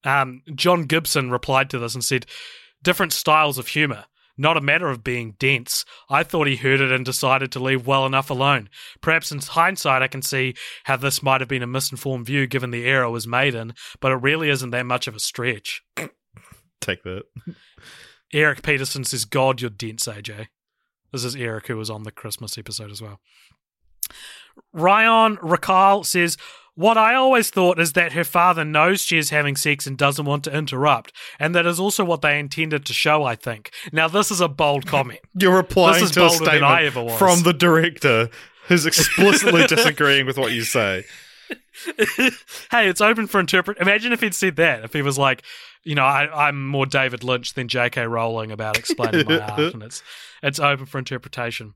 [0.04, 2.26] Um, John Gibson replied to this and said,
[2.84, 4.04] Different styles of humour.
[4.40, 5.84] Not a matter of being dense.
[6.08, 8.70] I thought he heard it and decided to leave well enough alone.
[9.02, 12.70] Perhaps in hindsight, I can see how this might have been a misinformed view given
[12.70, 15.82] the era it was made in, but it really isn't that much of a stretch.
[16.80, 17.24] Take that.
[18.32, 20.46] Eric Peterson says, God, you're dense, AJ.
[21.12, 23.20] This is Eric, who was on the Christmas episode as well.
[24.72, 26.38] Ryan Rakal says,
[26.80, 30.24] What I always thought is that her father knows she is having sex and doesn't
[30.24, 31.12] want to interrupt.
[31.38, 33.70] And that is also what they intended to show, I think.
[33.92, 35.20] Now, this is a bold comment.
[35.34, 37.18] You're replying to a bolder than I ever statement was.
[37.18, 38.30] from the director
[38.68, 41.04] who's explicitly disagreeing with what you say.
[42.70, 43.76] hey, it's open for interpret.
[43.76, 44.82] Imagine if he'd said that.
[44.82, 45.42] If he was like,
[45.84, 48.06] you know, I, I'm more David Lynch than J.K.
[48.06, 50.02] Rowling about explaining my art, and it's
[50.42, 51.74] it's open for interpretation.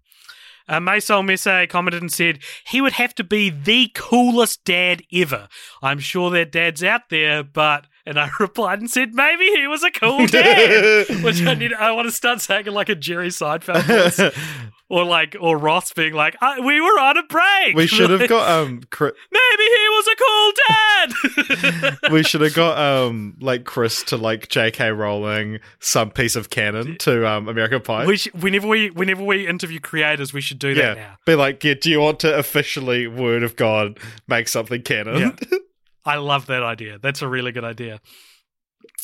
[0.68, 5.48] Uh, Maisol Messe commented and said he would have to be the coolest dad ever.
[5.82, 9.82] I'm sure that dad's out there, but and I replied and said maybe he was
[9.82, 11.72] a cool dad, which I need.
[11.72, 14.32] I want to start saying like a Jerry Seinfeld voice,
[14.94, 17.74] or like or Ross being like, I, "We were on a break.
[17.74, 22.10] we should have got um Chris, Maybe he was a cool dad.
[22.12, 24.90] we should have got um like Chris to like J.K.
[24.92, 28.06] Rowling some piece of canon to um American Pie.
[28.06, 31.16] we sh- whenever we whenever we interview creators, we should do yeah, that now.
[31.26, 35.18] be like, yeah, do you want to officially word of God make something canon?
[35.18, 35.58] Yeah.
[36.06, 36.98] I love that idea.
[36.98, 38.00] That's a really good idea.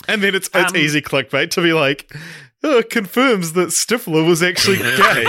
[0.08, 2.12] and then it's it's Um, easy clickbait to be like,
[2.62, 5.24] oh, confirms that Stifler was actually gay.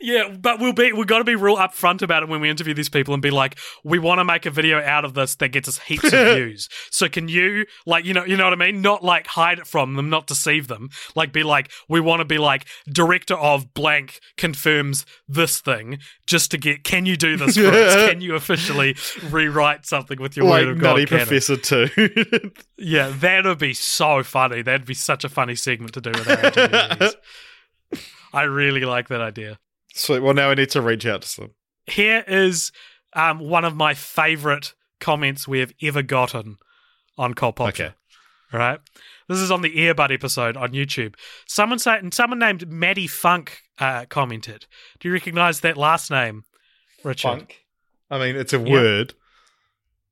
[0.00, 2.74] Yeah, but we'll be we've got to be real upfront about it when we interview
[2.74, 5.48] these people and be like, we want to make a video out of this that
[5.48, 6.68] gets us heaps of views.
[6.90, 8.80] So can you like you know you know what I mean?
[8.82, 10.90] Not like hide it from them, not deceive them.
[11.14, 16.50] Like be like, we want to be like director of blank confirms this thing just
[16.50, 16.84] to get.
[16.84, 17.94] Can you do this for us?
[18.10, 18.96] Can you officially
[19.30, 20.90] rewrite something with your like word of God?
[20.90, 21.26] Nutty canon?
[21.26, 21.88] Professor too.
[22.76, 24.60] Yeah, that would be so funny.
[24.62, 27.14] That'd be such a funny segment to do with our interviewees.
[28.32, 29.58] I really like that idea.
[29.94, 30.20] Sweet.
[30.20, 31.50] Well, now I need to reach out to them.
[31.86, 32.72] Here is
[33.12, 36.56] um, one of my favorite comments we have ever gotten
[37.16, 37.68] on Cult Pop.
[37.68, 37.90] Okay.
[38.52, 38.80] All right.
[39.28, 41.14] This is on the Air Bud episode on YouTube.
[41.46, 44.66] Someone say, and someone named Maddie Funk uh, commented.
[45.00, 46.44] Do you recognize that last name,
[47.02, 47.46] Richard?
[48.10, 48.72] I mean, it's a Yeah.
[48.72, 49.14] word.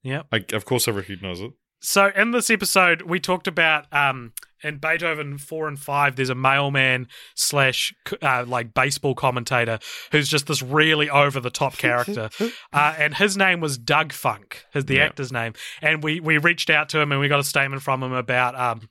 [0.03, 0.23] Yeah.
[0.53, 1.53] Of course, I recognize it.
[1.83, 6.15] So in this episode, we talked about um, in Beethoven four and five.
[6.15, 7.93] There's a mailman slash
[8.23, 9.81] uh, like baseball commentator
[10.13, 12.31] who's just this really over the top character,
[12.73, 15.07] uh, and his name was Doug Funk, his the Yeah.
[15.07, 15.55] actor's name.
[15.83, 18.59] And we we reached out to him and we got a statement from him about
[18.59, 18.89] um.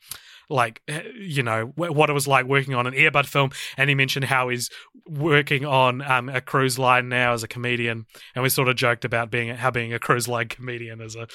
[0.52, 3.90] Like eh, you know what it was like working on an Air Bud film, and
[3.90, 4.70] he mentioned how he's
[5.08, 8.06] working on um, a cruise line now as a comedian,
[8.36, 11.28] and we sort of joked about being how being a cruise line comedian is a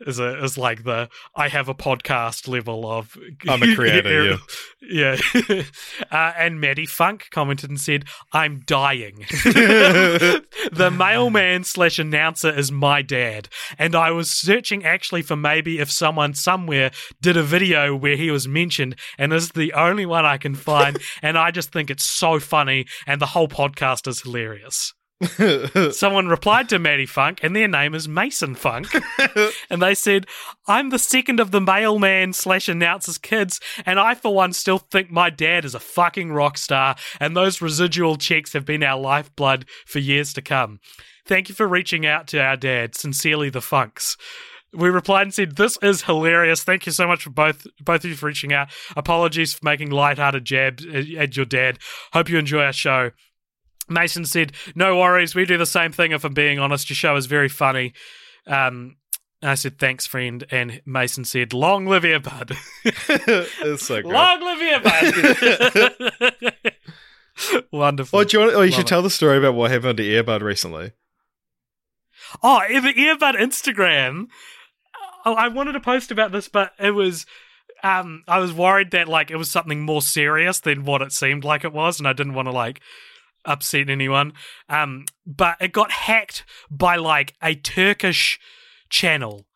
[0.00, 3.16] is a is like the I have a podcast level of
[3.48, 4.36] I'm a creator,
[4.82, 5.16] yeah.
[6.10, 13.02] uh, and Maddie Funk commented and said, "I'm dying." the mailman slash announcer is my
[13.02, 16.90] dad, and I was searching actually for maybe if someone somewhere
[17.20, 18.59] did a video where he was mentioned,
[19.18, 22.38] and this is the only one I can find, and I just think it's so
[22.38, 24.92] funny, and the whole podcast is hilarious.
[25.92, 28.88] Someone replied to Maddie Funk, and their name is Mason Funk.
[29.70, 30.26] and they said,
[30.66, 35.10] I'm the second of the mailman slash announcer's kids, and I, for one, still think
[35.10, 39.66] my dad is a fucking rock star, and those residual checks have been our lifeblood
[39.86, 40.80] for years to come.
[41.26, 42.94] Thank you for reaching out to our dad.
[42.94, 44.16] Sincerely, the Funks.
[44.72, 46.62] We replied and said, "This is hilarious.
[46.62, 48.68] Thank you so much for both both of you for reaching out.
[48.96, 51.78] Apologies for making light-hearted jabs at your dad.
[52.12, 53.10] Hope you enjoy our show."
[53.88, 55.34] Mason said, "No worries.
[55.34, 56.12] We do the same thing.
[56.12, 57.92] If I'm being honest, your show is very funny."
[58.46, 58.96] Um,
[59.42, 64.12] I said, "Thanks, friend." And Mason said, "Long live Air Bud." it's so great.
[64.12, 64.80] Long live Air
[66.20, 66.72] Bud.
[67.72, 68.18] Wonderful.
[68.18, 68.86] Oh, do you want, oh, you should it.
[68.86, 70.92] tell the story about what happened to Air Bud recently.
[72.42, 74.26] Oh, the Air Bud Instagram.
[75.24, 77.26] Oh, I wanted to post about this, but it was.
[77.82, 81.44] Um, I was worried that like it was something more serious than what it seemed
[81.44, 82.80] like it was, and I didn't want to like
[83.44, 84.32] upset anyone.
[84.68, 88.38] Um, but it got hacked by like a Turkish
[88.90, 89.46] channel.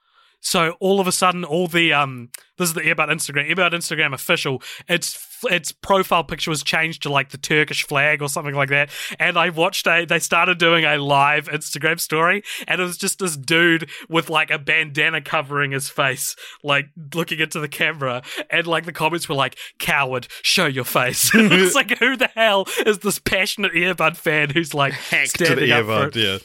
[0.45, 2.29] So all of a sudden, all the um,
[2.59, 4.63] this is the Air Bud Instagram, Air Bud Instagram official.
[4.87, 8.91] Its its profile picture was changed to like the Turkish flag or something like that.
[9.19, 10.05] And I watched a.
[10.05, 14.51] They started doing a live Instagram story, and it was just this dude with like
[14.51, 18.23] a bandana covering his face, like looking into the camera.
[18.51, 22.67] And like the comments were like, "Coward, show your face." it's like, who the hell
[22.85, 26.17] is this passionate Air Bud fan who's like the standing up for it?
[26.17, 26.39] yeah.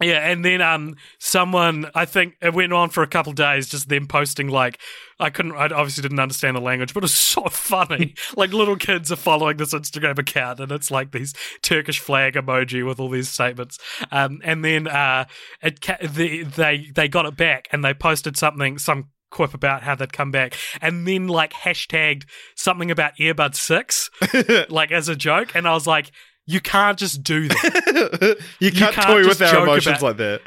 [0.00, 3.88] Yeah, and then um, someone I think it went on for a couple days, just
[3.88, 4.78] them posting like
[5.18, 8.14] I couldn't, I obviously didn't understand the language, but it was so funny.
[8.36, 12.86] like little kids are following this Instagram account, and it's like these Turkish flag emoji
[12.86, 13.78] with all these statements.
[14.12, 15.24] Um, and then uh,
[15.62, 19.82] it ca- the, they they got it back, and they posted something some quip about
[19.82, 22.24] how they'd come back and then like hashtagged
[22.56, 24.10] something about Air Bud 6
[24.70, 26.10] like as a joke and i was like
[26.50, 30.40] you can't just do that you can't, can't toy with our emotions about- like that.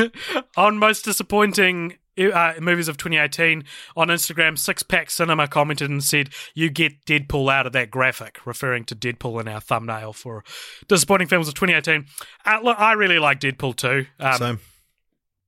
[0.06, 0.46] Air Bud.
[0.58, 3.64] on most disappointing uh, movies of 2018
[3.96, 8.46] on Instagram, Six Pack Cinema commented and said, "You get Deadpool out of that graphic,"
[8.46, 10.44] referring to Deadpool in our thumbnail for
[10.88, 12.06] disappointing films of 2018.
[12.46, 14.06] Uh, look, I really like Deadpool too.
[14.20, 14.60] Um, Same.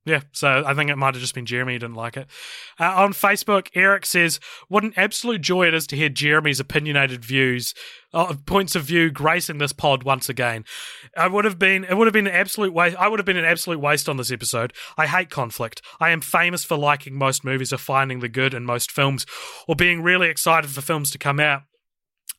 [0.04, 2.28] Yeah, so I think it might have just been Jeremy didn't like it.
[2.80, 7.24] Uh, on Facebook, Eric says, "What an absolute joy it is to hear Jeremy's opinionated
[7.24, 7.76] views,
[8.12, 10.66] uh, points of view, gracing this pod once again.
[11.16, 12.98] I would have been, it would have been an absolute waste.
[12.98, 14.74] I would have been an absolute waste on this episode.
[14.98, 15.84] I hate conflict.
[16.00, 19.28] I am famous for liking most movies or finding the good in most films,
[19.68, 21.62] or being really excited for films to come out."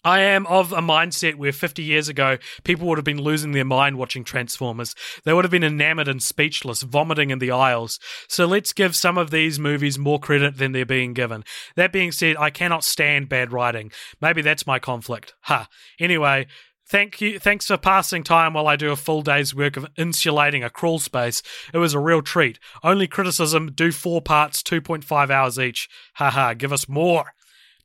[0.04, 3.64] I am of a mindset where 50 years ago, people would have been losing their
[3.64, 4.94] mind watching Transformers.
[5.24, 8.00] They would have been enamored and speechless, vomiting in the aisles.
[8.28, 11.44] So let's give some of these movies more credit than they're being given.
[11.76, 13.92] That being said, I cannot stand bad writing.
[14.20, 15.34] Maybe that's my conflict.
[15.42, 15.68] Ha.
[15.98, 16.46] Anyway,
[16.84, 17.38] Thank you.
[17.38, 20.98] Thanks for passing time while I do a full day's work of insulating a crawl
[20.98, 21.42] space.
[21.72, 22.58] It was a real treat.
[22.82, 25.88] Only criticism: do four parts, two point five hours each.
[26.16, 26.52] Haha.
[26.52, 27.32] Give us more.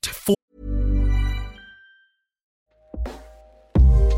[0.04, 0.37] Four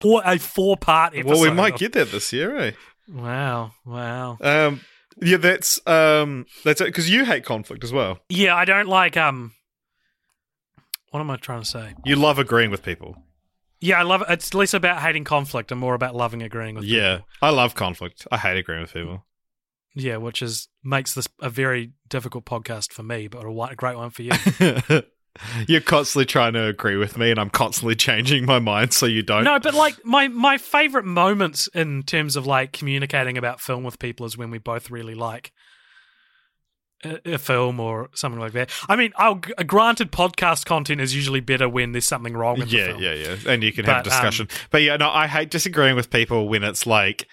[0.00, 1.30] Four, a four part episode.
[1.30, 2.72] Well, we might of- get that this year, eh?
[3.08, 4.36] Wow, wow.
[4.40, 4.80] Um,
[5.20, 6.86] yeah, that's um, that's it.
[6.86, 8.18] Because you hate conflict as well.
[8.28, 9.52] Yeah, I don't like um.
[11.10, 11.94] What am I trying to say?
[12.04, 13.16] You love agreeing with people.
[13.80, 14.26] Yeah, I love it.
[14.28, 17.28] It's less about hating conflict and more about loving agreeing with Yeah, people.
[17.42, 18.26] I love conflict.
[18.30, 19.24] I hate agreeing with people.
[19.94, 24.10] Yeah, which is makes this a very difficult podcast for me, but a, great one
[24.10, 24.32] for you.
[25.68, 29.22] You're constantly trying to agree with me, and I'm constantly changing my mind so you
[29.22, 29.44] don't.
[29.44, 33.98] no, but like my my favorite moments in terms of like communicating about film with
[33.98, 35.52] people is when we both really like
[37.04, 38.70] a, a film or something like that.
[38.88, 39.36] I mean, I'll
[39.66, 43.02] granted podcast content is usually better when there's something wrong with the yeah, film.
[43.02, 44.48] yeah, yeah, and you can have a But, discussion.
[44.70, 47.28] but yeah, no, I hate disagreeing with people when it's like,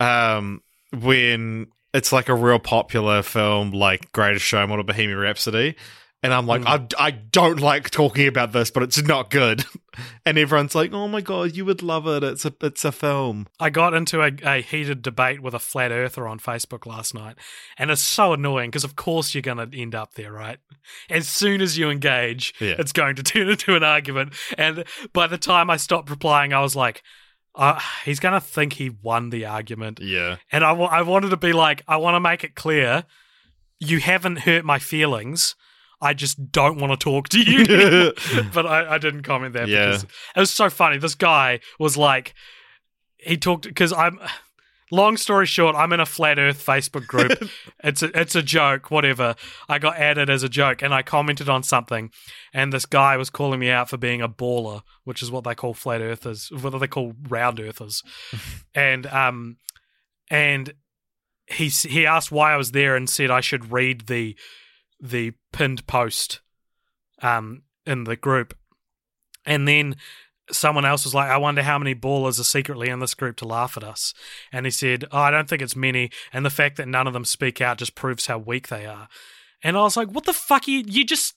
[0.00, 0.62] um,
[0.92, 5.76] when it's like a real popular film like Greatest Showman or Bohemian Rhapsody,
[6.22, 9.64] And I'm like, I, I don't like talking about this, but it's not good.
[10.24, 12.22] And everyone's like, oh my god, you would love it.
[12.22, 13.48] It's a it's a film.
[13.58, 17.36] I got into a, a heated debate with a flat earther on Facebook last night,
[17.76, 20.58] and it's so annoying because, of course, you're going to end up there, right?
[21.10, 22.76] As soon as you engage, Yeah.
[22.78, 24.32] it's going to turn into an argument.
[24.56, 27.02] And by the time I stopped replying, I was like,
[27.56, 29.98] uh, he's going to think he won the argument.
[30.00, 30.36] Yeah.
[30.52, 33.04] And I I wanted to be like, I want to make it clear
[33.80, 35.56] you haven't hurt my feelings.
[36.00, 38.12] I just don't want to talk to you.
[38.54, 39.86] but I, I didn't comment there Yeah.
[39.86, 40.98] because it was so funny.
[40.98, 42.34] This guy was like,
[43.18, 44.18] he talked because I'm.
[44.92, 47.30] Long story short, I'm in a flat Earth Facebook group.
[47.84, 49.36] it's a it's a joke, whatever.
[49.68, 52.10] I got added as a joke, and I commented on something,
[52.52, 55.54] and this guy was calling me out for being a baller, which is what they
[55.54, 58.02] call flat Earthers, what they call round Earthers,
[58.74, 59.58] and um,
[60.28, 60.74] and
[61.46, 64.36] he he asked why I was there and said I should read the
[65.00, 66.40] the pinned post
[67.22, 68.56] um in the group.
[69.46, 69.96] And then
[70.52, 73.46] someone else was like, I wonder how many ballers are secretly in this group to
[73.46, 74.14] laugh at us.
[74.52, 76.10] And he said, oh, I don't think it's many.
[76.32, 79.08] And the fact that none of them speak out just proves how weak they are.
[79.62, 80.66] And I was like, what the fuck?
[80.66, 81.34] You, you just,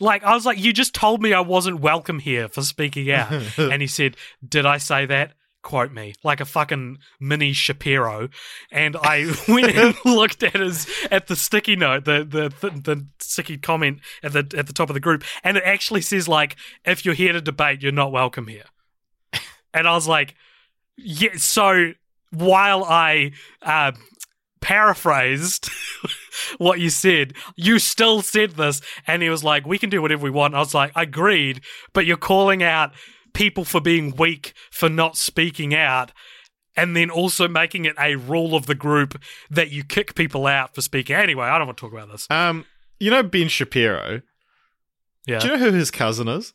[0.00, 3.32] like, I was like, you just told me I wasn't welcome here for speaking out.
[3.58, 5.32] and he said, Did I say that?
[5.64, 8.28] Quote me, like a fucking mini Shapiro.
[8.70, 13.06] And I went and looked at his at the sticky note, the the the, the
[13.18, 16.56] sticky comment at the at the top of the group, and it actually says like,
[16.84, 18.66] if you're here to debate, you're not welcome here.
[19.76, 20.36] And I was like,
[20.96, 21.30] yeah.
[21.36, 21.94] So
[22.30, 23.90] while I uh,
[24.60, 25.68] paraphrased
[26.58, 28.80] what you said, you still said this.
[29.06, 30.54] And he was like, we can do whatever we want.
[30.54, 31.62] I was like, agreed,
[31.92, 32.92] but you're calling out
[33.34, 36.12] people for being weak, for not speaking out.
[36.76, 40.74] And then also making it a rule of the group that you kick people out
[40.74, 41.14] for speaking.
[41.14, 42.26] Anyway, I don't want to talk about this.
[42.30, 42.64] Um,
[42.98, 44.22] you know Ben Shapiro.
[45.24, 46.52] Yeah, Do you know who his cousin is?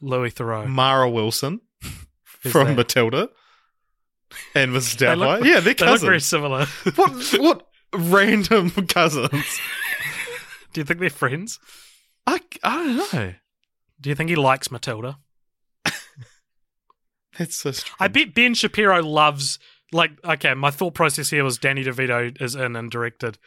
[0.00, 0.66] Louis Theroux.
[0.68, 1.60] Mara Wilson
[2.24, 2.76] from that?
[2.76, 3.30] Matilda
[4.54, 4.96] and Mrs.
[4.98, 5.44] Doubtfire.
[5.44, 6.66] Yeah, they're They look very similar.
[6.94, 9.58] what what random cousins?
[10.72, 11.58] Do you think they're friends?
[12.26, 13.34] I, I don't know.
[14.00, 15.18] Do you think he likes Matilda?
[17.38, 17.94] That's so strange.
[18.00, 19.58] I bet Ben Shapiro loves
[19.92, 23.38] like okay, my thought process here was Danny DeVito is in and directed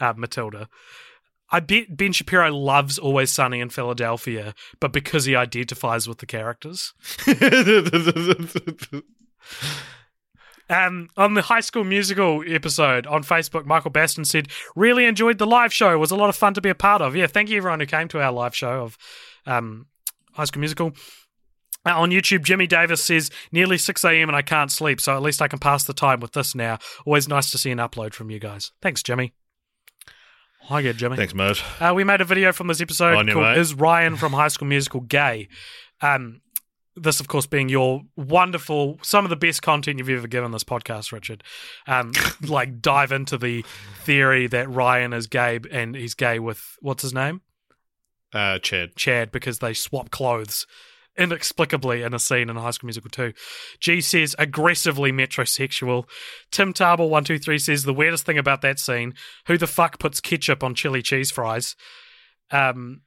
[0.00, 0.68] uh, Matilda.
[1.50, 6.26] I bet Ben Shapiro loves Always Sunny in Philadelphia, but because he identifies with the
[6.26, 6.94] characters.
[10.70, 15.46] Um, on the High School Musical episode on Facebook, Michael Baston said, "Really enjoyed the
[15.46, 15.92] live show.
[15.92, 17.14] It was a lot of fun to be a part of.
[17.14, 18.96] Yeah, thank you everyone who came to our live show of
[19.46, 19.86] um,
[20.32, 20.92] High School Musical."
[21.86, 24.30] Uh, on YouTube, Jimmy Davis says, nearly 6 a.m.
[24.30, 26.78] and I can't sleep, so at least I can pass the time with this now.
[27.04, 28.72] Always nice to see an upload from you guys.
[28.80, 29.34] Thanks, Jimmy.
[30.62, 31.16] Hi, good, Jimmy.
[31.16, 31.62] Thanks, Mert.
[31.78, 33.58] Uh, we made a video from this episode On called way.
[33.58, 35.48] "Is Ryan from High School Musical gay?"
[36.00, 36.40] Um,
[36.96, 40.64] this, of course, being your wonderful, some of the best content you've ever given this
[40.64, 41.44] podcast, Richard.
[41.86, 43.62] Um, like dive into the
[44.04, 47.42] theory that Ryan is gay and he's gay with what's his name,
[48.34, 48.96] Uh, Chad.
[48.96, 50.66] Chad, because they swap clothes
[51.16, 53.32] inexplicably in a scene in High School Musical 2.
[53.78, 56.08] G says aggressively metrosexual.
[56.50, 59.14] Tim Tarbell one two three says the weirdest thing about that scene:
[59.46, 61.76] who the fuck puts ketchup on chili cheese fries?
[62.50, 63.02] Um,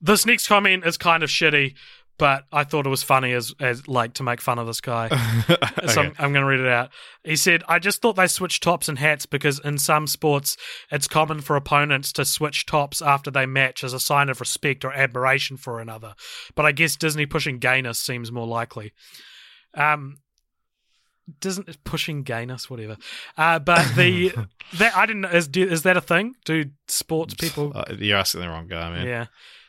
[0.00, 1.74] this next comment is kind of shitty,
[2.18, 5.08] but I thought it was funny as as like to make fun of this guy.
[5.88, 6.90] So I'm, I'm going to read it out.
[7.24, 10.56] He said, I just thought they switched tops and hats because in some sports,
[10.90, 14.84] it's common for opponents to switch tops after they match as a sign of respect
[14.84, 16.14] or admiration for another.
[16.54, 18.92] But I guess Disney pushing gayness seems more likely.
[19.72, 20.18] Um,
[21.40, 22.96] Disney pushing gayness, whatever.
[23.36, 24.32] Uh, but the
[24.78, 26.34] that I didn't know, is is that a thing?
[26.44, 29.06] Do sports people Uh, you're asking the wrong guy, man.
[29.06, 29.26] yeah.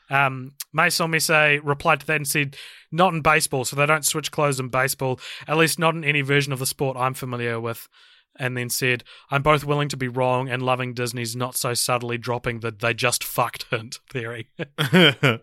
[0.09, 2.55] Um, Mason Messe replied to that and said,
[2.91, 6.21] not in baseball, so they don't switch clothes in baseball, at least not in any
[6.21, 7.87] version of the sport I'm familiar with.
[8.35, 12.17] And then said, I'm both willing to be wrong and loving Disney's not so subtly
[12.17, 14.49] dropping the they just fucked hint theory.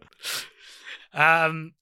[1.17, 1.73] Um,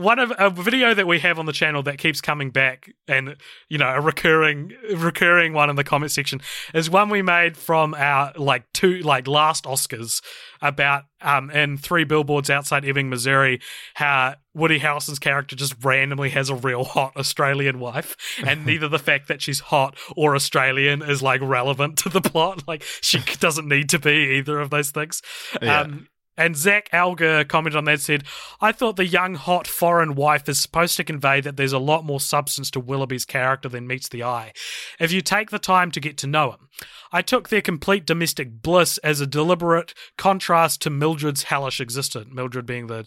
[0.00, 3.36] one of a video that we have on the channel that keeps coming back, and
[3.68, 6.40] you know, a recurring, recurring one in the comment section
[6.72, 10.22] is one we made from our like two, like last Oscars
[10.62, 13.60] about um in three billboards outside Ebbing, Missouri,
[13.94, 18.98] how Woody Harrelson's character just randomly has a real hot Australian wife, and neither the
[18.98, 22.64] fact that she's hot or Australian is like relevant to the plot.
[22.70, 25.22] Like she doesn't need to be either of those things.
[25.60, 25.80] Yeah.
[25.80, 26.06] Um,
[26.40, 28.24] And Zach Alger commented on that said,
[28.62, 32.06] I thought the young, hot foreign wife is supposed to convey that there's a lot
[32.06, 34.54] more substance to Willoughby's character than meets the eye,
[34.98, 36.70] if you take the time to get to know him.
[37.12, 42.64] I took their complete domestic bliss as a deliberate contrast to Mildred's hellish existence, Mildred
[42.64, 43.06] being the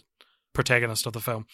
[0.52, 1.46] protagonist of the film.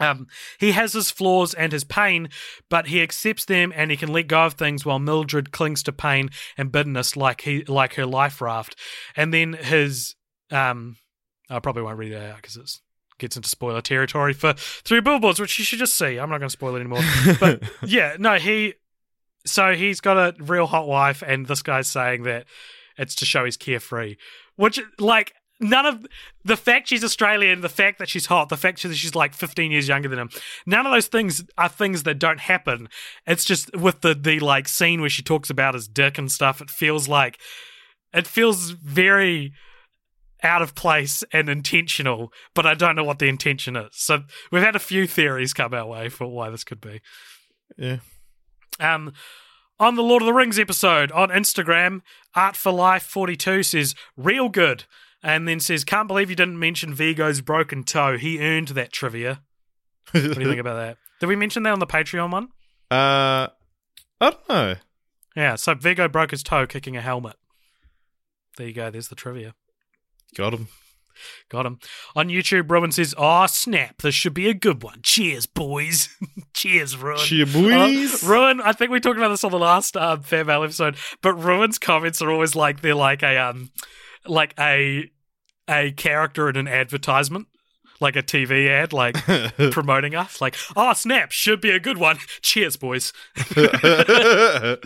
[0.00, 0.26] Um,
[0.58, 2.30] he has his flaws and his pain,
[2.68, 5.92] but he accepts them and he can let go of things while Mildred clings to
[5.92, 8.74] pain and bitterness like he like her life raft.
[9.14, 10.15] And then his
[10.50, 10.96] um
[11.48, 12.70] I probably won't read it out because it
[13.18, 16.18] gets into spoiler territory for three billboards, which you should just see.
[16.18, 17.02] I'm not going to spoil it anymore.
[17.38, 18.74] But yeah, no, he
[19.44, 22.46] so he's got a real hot wife, and this guy's saying that
[22.98, 24.16] it's to show he's carefree,
[24.56, 26.06] which like none of
[26.44, 29.70] the fact she's Australian, the fact that she's hot, the fact that she's like 15
[29.70, 30.30] years younger than him,
[30.66, 32.88] none of those things are things that don't happen.
[33.26, 36.60] It's just with the the like scene where she talks about his dick and stuff.
[36.60, 37.38] It feels like
[38.12, 39.52] it feels very
[40.46, 43.90] out of place and intentional, but I don't know what the intention is.
[43.92, 47.02] So we've had a few theories come our way for why this could be.
[47.76, 47.98] Yeah.
[48.80, 49.12] Um,
[49.78, 52.00] on the Lord of the Rings episode on Instagram,
[52.34, 54.84] Art for Life 42 says, real good.
[55.22, 58.16] And then says, can't believe you didn't mention Viggo's broken toe.
[58.16, 59.42] He earned that trivia.
[60.12, 60.98] What do you think about that?
[61.20, 62.44] Did we mention that on the Patreon one?
[62.90, 63.48] Uh,
[64.20, 64.74] I don't know.
[65.34, 67.36] Yeah, so Viggo broke his toe kicking a helmet.
[68.56, 68.90] There you go.
[68.90, 69.54] There's the trivia.
[70.34, 70.68] Got him.
[71.48, 71.78] Got him.
[72.14, 74.02] On YouTube, Rowan says, Oh, snap.
[74.02, 75.00] This should be a good one.
[75.02, 76.08] Cheers, boys.
[76.54, 77.18] Cheers, Rowan.
[77.20, 78.24] Cheers, boys.
[78.24, 80.96] Uh, Ruin, I think we talked about this on the last um, Fair Mail episode,
[81.22, 83.70] but Ruin's comments are always like they're like a um,
[84.26, 85.10] like a
[85.68, 87.48] a character in an advertisement,
[88.00, 89.14] like a TV ad, like
[89.72, 90.40] promoting us.
[90.40, 92.18] Like, oh snap, should be a good one.
[92.42, 93.12] Cheers, boys.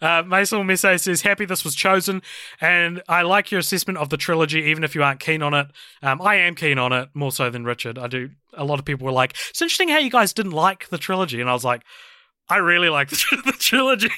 [0.00, 2.20] Uh, Mason Messe says, happy this was chosen,
[2.60, 5.68] and I like your assessment of the trilogy, even if you aren't keen on it.
[6.02, 7.98] Um, I am keen on it, more so than Richard.
[7.98, 8.30] I do.
[8.52, 11.40] A lot of people were like, it's interesting how you guys didn't like the trilogy,
[11.40, 11.82] and I was like,
[12.48, 14.10] I really like the, the trilogy.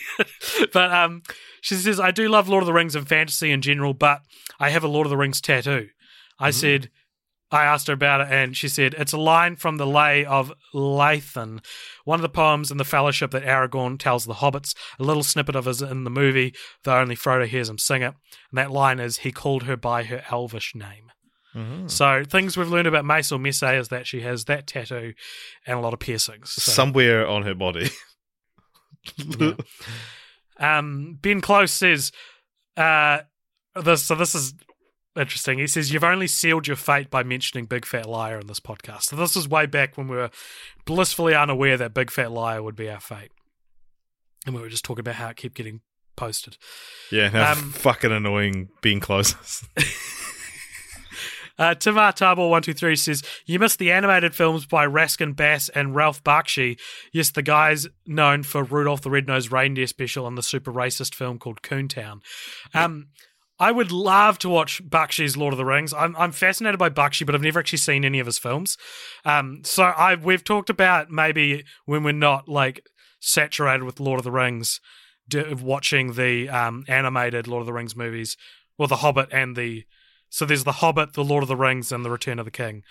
[0.72, 1.22] but um,
[1.60, 4.22] she says, I do love Lord of the Rings and fantasy in general, but
[4.58, 5.88] I have a Lord of the Rings tattoo.
[6.38, 6.90] I said,
[7.50, 10.52] I asked her about it, and she said, It's a line from the Lay of
[10.74, 11.64] Leithian,
[12.04, 14.74] one of the poems in the Fellowship that Aragorn tells the hobbits.
[14.98, 18.02] A little snippet of it is in the movie, though only Frodo hears him sing
[18.02, 18.14] it.
[18.50, 21.10] And that line is, He called her by her elvish name.
[21.88, 25.14] So, things we've learned about Mace or Messe is that she has that tattoo
[25.66, 26.50] and a lot of piercings.
[26.50, 27.90] So, Somewhere on her body.
[30.60, 32.12] Um, ben Close says,
[32.76, 33.20] uh,
[33.80, 34.54] this, so this is
[35.18, 35.58] interesting.
[35.58, 39.02] He says, You've only sealed your fate by mentioning Big Fat Liar in this podcast.
[39.04, 40.30] So this is way back when we were
[40.84, 43.30] blissfully unaware that Big Fat Liar would be our fate.
[44.46, 45.80] And we were just talking about how it kept getting
[46.16, 46.56] posted.
[47.12, 49.66] Yeah, how Um, fucking annoying Ben Close.
[51.58, 56.78] Uh, Timar Tabor123 says, You missed the animated films by Rankin Bass and Ralph Bakshi.
[57.12, 61.38] Yes, the guys known for Rudolph the Red-Nosed Reindeer special and the super racist film
[61.38, 62.20] called Coontown.
[62.74, 63.08] Um,
[63.60, 65.92] I would love to watch Bakshi's Lord of the Rings.
[65.92, 68.76] I'm, I'm fascinated by Bakshi, but I've never actually seen any of his films.
[69.24, 72.86] Um, so I we've talked about maybe when we're not like
[73.20, 74.80] saturated with Lord of the Rings,
[75.60, 78.36] watching the um, animated Lord of the Rings movies,
[78.78, 79.84] well, The Hobbit and the
[80.30, 82.82] so there's The Hobbit, The Lord of the Rings, and The Return of the King,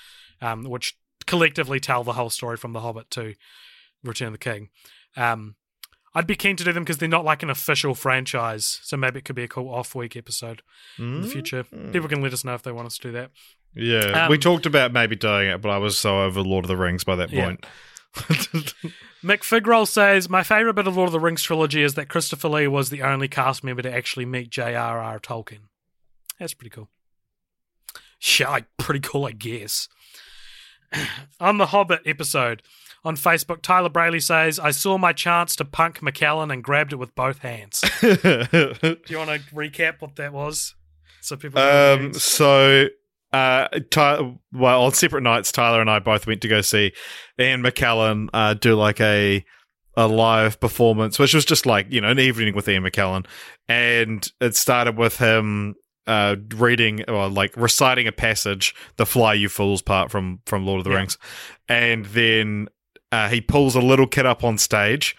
[0.42, 3.36] um, which collectively tell the whole story from The Hobbit to
[4.04, 4.70] Return of the King.
[5.16, 5.56] Um,
[6.18, 9.20] I'd be keen to do them because they're not like an official franchise, so maybe
[9.20, 10.64] it could be a cool off week episode
[10.98, 11.64] in the future.
[11.64, 13.30] People can let us know if they want us to do that.
[13.76, 16.70] yeah, Um, we talked about maybe doing it, but I was so over Lord of
[16.70, 17.46] the Rings by that Yeah.
[17.46, 17.66] point.
[19.24, 22.50] Mick Figroll says, My favourite bit of Lord of the Rings trilogy is that Christopher
[22.50, 25.20] Lee was the only cast member to actually meet J.R.R.
[25.20, 25.68] Tolkien.
[26.40, 26.90] That's pretty cool.
[28.40, 29.88] Yeah, pretty cool, I guess.
[31.40, 32.64] on the Hobbit episode
[33.08, 36.98] on Facebook, Tyler Brayley says, I saw my chance to punk McKellen and grabbed it
[36.98, 37.82] with both hands.
[38.02, 38.10] Do
[39.08, 40.76] you want to recap what that was?
[41.22, 42.88] So people know what it Um, so,
[43.32, 46.92] uh, Ty- well, on separate nights, Tyler and I both went to go see
[47.40, 49.44] Ian McKellen uh, do like a
[49.96, 53.26] a live performance, which was just like you know an evening with Ian McKellen,
[53.68, 59.50] and it started with him uh, reading or like reciting a passage, the "Fly You
[59.50, 60.98] Fools" part from from Lord of the Yeah.
[60.98, 61.18] Rings,
[61.68, 62.70] and then
[63.12, 65.16] uh, he pulls a little kid up on stage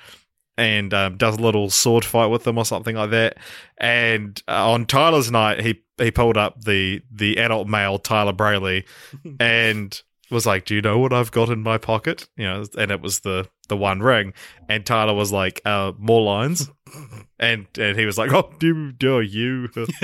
[0.56, 3.38] and um, does a little sword fight with them or something like that.
[3.78, 8.84] And uh, on Tyler's night, he he pulled up the the adult male Tyler Brayley
[9.40, 12.90] and was like, "Do you know what I've got in my pocket?" You know, and
[12.90, 14.32] it was the the one ring.
[14.68, 16.70] And Tyler was like, uh, "More lines."
[17.40, 19.68] And and he was like, "Oh, do do you?"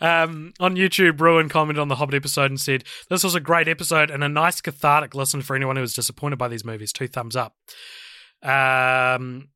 [0.00, 3.68] um, on YouTube, Ruin commented on the Hobbit episode and said, This was a great
[3.68, 6.92] episode and a nice cathartic listen for anyone who was disappointed by these movies.
[6.92, 7.54] Two thumbs up.
[8.42, 9.50] Um,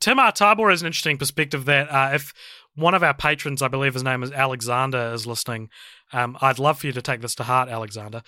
[0.00, 0.32] Tim R.
[0.32, 2.32] Tabor has an interesting perspective that uh, if
[2.74, 5.68] one of our patrons, I believe his name is Alexander, is listening,
[6.12, 8.22] um, I'd love for you to take this to heart, Alexander.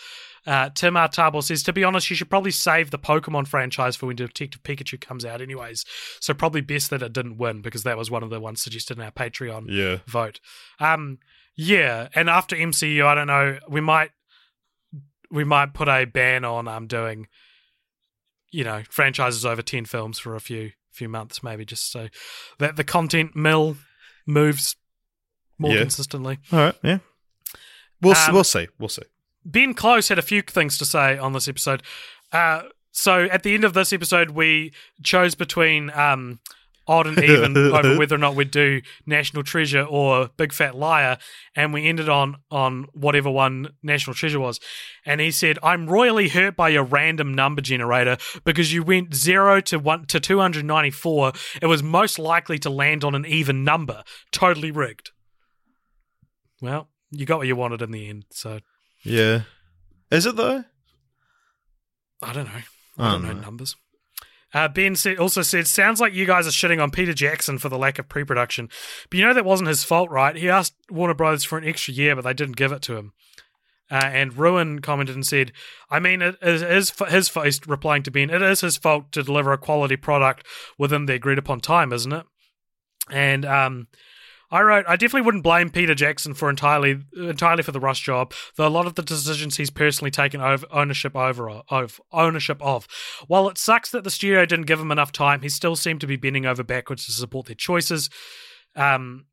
[0.47, 1.09] Uh, Tim R.
[1.09, 4.63] Tabor says, to be honest, you should probably save the Pokemon franchise for when Detective
[4.63, 5.85] Pikachu comes out, anyways.
[6.21, 8.99] So probably best that it didn't win because that was one of the ones suggested
[8.99, 9.99] in our Patreon Yeah.
[10.07, 10.41] vote.
[10.79, 11.19] Um,
[11.57, 14.11] yeah, and after MCU, I don't know, we might
[15.31, 17.29] we might put a ban on um doing,
[18.51, 22.09] you know, franchises over ten films for a few few months, maybe just so
[22.59, 23.77] that the content mill
[24.27, 24.77] moves
[25.59, 25.81] more Yeah.
[25.81, 26.39] consistently.
[26.53, 26.75] All right.
[26.83, 26.99] Yeah.
[28.01, 28.69] We'll Um, we'll see.
[28.79, 29.03] We'll see.
[29.45, 31.83] Ben Close had a few things to say on this episode.
[32.33, 34.73] Uh, so at the end of this episode, we
[35.03, 36.41] chose between um,
[36.87, 41.19] odd and even over whether or not we'd do National Treasure or Big Fat Liar,
[41.55, 44.61] and we ended on on whatever one National Treasure was.
[45.07, 49.61] And he said, "I'm royally hurt by your random number generator because you went zero
[49.63, 51.33] to one to 294.
[51.63, 54.03] It was most likely to land on an even number.
[54.33, 55.13] Totally rigged."
[56.61, 58.61] Well, you got what you wanted in the end, so.
[59.05, 59.43] Yeah.
[60.11, 60.65] Is it though?
[62.23, 62.61] I don't know.
[62.99, 63.41] I I don't know know.
[63.41, 63.77] numbers.
[64.53, 67.69] Uh, ben said, also said, sounds like you guys are shitting on Peter Jackson for
[67.69, 68.69] the lack of pre-production.
[69.09, 70.35] But you know that wasn't his fault, right?
[70.35, 73.13] He asked Warner Brothers for an extra year, but they didn't give it to him.
[73.93, 75.53] Uh, and Ruin commented and said,
[75.89, 79.53] I mean, it is his fault, replying to Ben, it is his fault to deliver
[79.53, 80.47] a quality product
[80.79, 82.27] within the agreed upon time, isn't it?
[83.09, 83.89] And um,
[84.51, 88.33] I wrote, I definitely wouldn't blame Peter Jackson for entirely entirely for the rush job,
[88.57, 92.89] though a lot of the decisions he's personally taken over ownership over of ownership of.
[93.29, 96.07] While it sucks that the studio didn't give him enough time, he still seemed to
[96.07, 98.11] be bending over backwards to support their choices.
[98.75, 99.27] Um,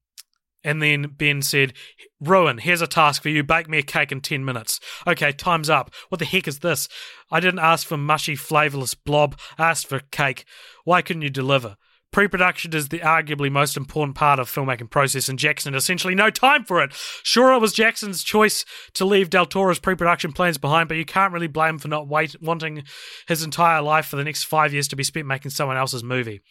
[0.64, 1.74] and then Ben said,
[2.20, 3.44] Ruin, here's a task for you.
[3.44, 4.80] Bake me a cake in 10 minutes.
[5.08, 5.94] Okay, time's up.
[6.10, 6.90] What the heck is this?
[7.32, 9.40] I didn't ask for mushy, flavorless blob.
[9.58, 10.46] I asked for cake.
[10.84, 11.78] Why couldn't you deliver?
[12.18, 16.16] Pre production is the arguably most important part of filmmaking process, and Jackson had essentially
[16.16, 16.92] no time for it.
[17.22, 21.06] Sure, it was Jackson's choice to leave Del Toro's pre production plans behind, but you
[21.06, 22.86] can't really blame him for not wait, wanting
[23.28, 26.42] his entire life for the next five years to be spent making someone else's movie.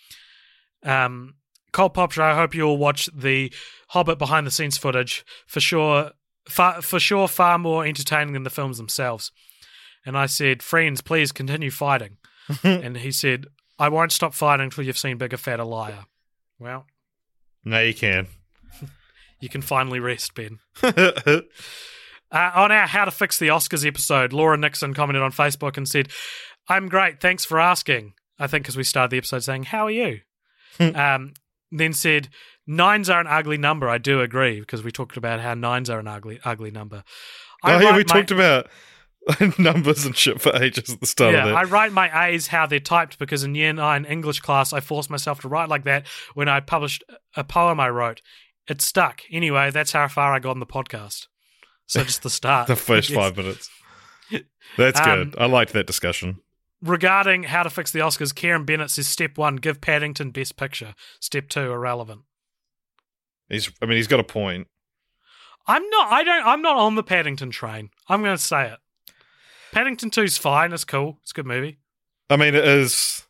[0.84, 1.34] Um,
[1.72, 3.52] Cult Popture, I hope you all watch the
[3.88, 5.24] Hobbit behind the scenes footage.
[5.48, 6.12] For sure,
[6.48, 9.32] far, for sure, far more entertaining than the films themselves.
[10.04, 12.18] And I said, friends, please continue fighting.
[12.62, 13.46] and he said,
[13.78, 16.06] I won't stop fighting until you've seen Bigger, Fatter Liar.
[16.58, 16.86] Well,
[17.64, 18.28] now you can.
[19.40, 20.60] you can finally rest, Ben.
[22.32, 25.88] Uh, on our How to Fix the Oscars episode, Laura Nixon commented on Facebook and
[25.88, 26.08] said,
[26.68, 27.20] I'm great.
[27.20, 28.14] Thanks for asking.
[28.36, 30.20] I think because we started the episode saying, How are you?
[30.80, 31.34] um,
[31.70, 32.28] then said,
[32.66, 33.88] Nines are an ugly number.
[33.88, 37.04] I do agree because we talked about how nines are an ugly, ugly number.
[37.62, 38.66] I oh, yeah, we my- talked about
[39.58, 41.46] numbers and shit for ages at the start yeah.
[41.46, 45.10] I write my A's how they're typed because in year nine English class, I forced
[45.10, 47.02] myself to write like that when I published
[47.34, 48.22] a poem I wrote.
[48.68, 49.22] It stuck.
[49.30, 51.26] Anyway, that's how far I got in the podcast.
[51.86, 52.66] So just the start.
[52.68, 53.68] the first five minutes.
[54.76, 55.34] That's Um, good.
[55.38, 56.40] I liked that discussion.
[56.82, 60.94] Regarding how to fix the Oscars, Karen Bennett says step one, give Paddington best picture.
[61.20, 62.22] Step two, irrelevant.
[63.48, 63.70] He's.
[63.80, 64.66] I mean, he's got a point.
[65.68, 67.90] I'm not I don't I'm not on the Paddington train.
[68.08, 68.78] I'm gonna say it.
[69.76, 71.18] Paddington 2's fine, it's cool.
[71.20, 71.76] It's a good movie.
[72.30, 73.26] I mean, it is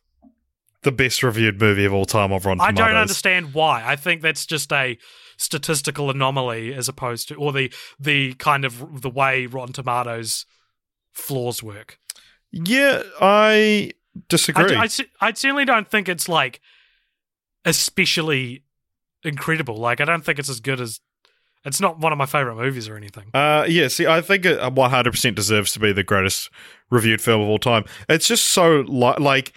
[0.83, 2.87] the best reviewed movie of all time of Rotten I Tomatoes.
[2.87, 3.83] don't understand why.
[3.85, 4.97] I think that's just a
[5.35, 7.69] statistical anomaly as opposed to or the
[7.99, 10.45] the kind of the way Rotten Tomatoes
[11.11, 11.99] flaws work.
[12.53, 13.91] Yeah, I
[14.29, 14.73] disagree.
[14.73, 14.89] I, I,
[15.19, 16.61] I certainly don't think it's like
[17.65, 18.63] especially
[19.21, 19.75] incredible.
[19.75, 21.01] Like I don't think it's as good as
[21.67, 23.25] it's not one of my favorite movies or anything.
[23.33, 26.49] Uh, yeah, see, I think it 100% deserves to be the greatest
[26.89, 27.83] reviewed film of all time.
[28.07, 29.53] It's just so, li- like,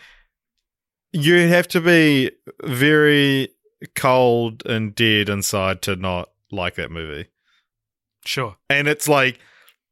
[1.12, 2.32] you have to be
[2.62, 3.50] very
[3.94, 7.28] cold and dead inside to not like that movie.
[8.24, 8.56] Sure.
[8.68, 9.38] And it's like,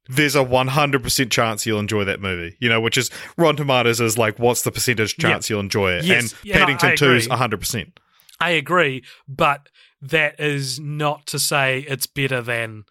[0.08, 4.16] there's a 100% chance you'll enjoy that movie, you know, which is Rotten Tomatoes is
[4.16, 6.04] like, what's the percentage chance you'll enjoy it?
[6.04, 7.92] Yes, and yeah, Paddington I 2 is 100%.
[8.40, 9.68] I agree, but
[10.00, 12.84] that is not to say it's better than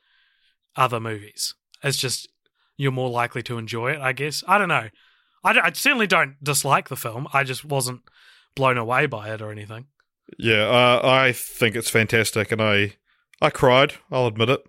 [0.75, 1.53] other movies.
[1.83, 2.27] It's just
[2.77, 4.43] you're more likely to enjoy it, I guess.
[4.47, 4.89] I don't know.
[5.43, 7.27] I, certainly don't dislike the film.
[7.31, 8.01] I just wasn't
[8.55, 9.85] blown away by it or anything.
[10.37, 12.95] Yeah, uh, I think it's fantastic, and I,
[13.41, 14.61] I cried, I'll admit it,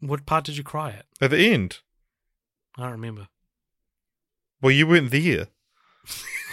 [0.00, 1.06] What part did you cry at?
[1.20, 1.78] at the end.
[2.76, 3.28] I don't remember.
[4.60, 5.46] Well, you weren't there.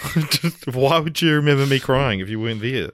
[0.71, 2.91] Why would you remember me crying if you weren't there?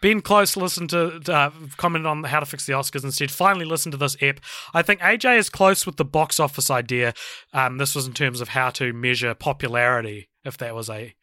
[0.00, 3.66] Ben Close listened to uh, comment on how to fix the Oscars and said, "Finally,
[3.66, 4.40] listen to this ep.
[4.74, 7.14] I think AJ is close with the box office idea.
[7.52, 11.14] Um, this was in terms of how to measure popularity, if that was a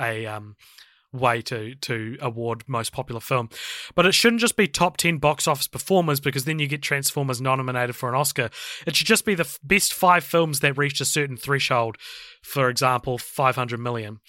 [0.00, 0.56] a um,
[1.12, 3.48] way to to award most popular film.
[3.94, 7.40] But it shouldn't just be top 10 box office performers because then you get Transformers
[7.40, 8.50] nominated for an Oscar.
[8.86, 11.96] It should just be the f- best 5 films that reached a certain threshold,
[12.42, 14.20] for example, 500 million.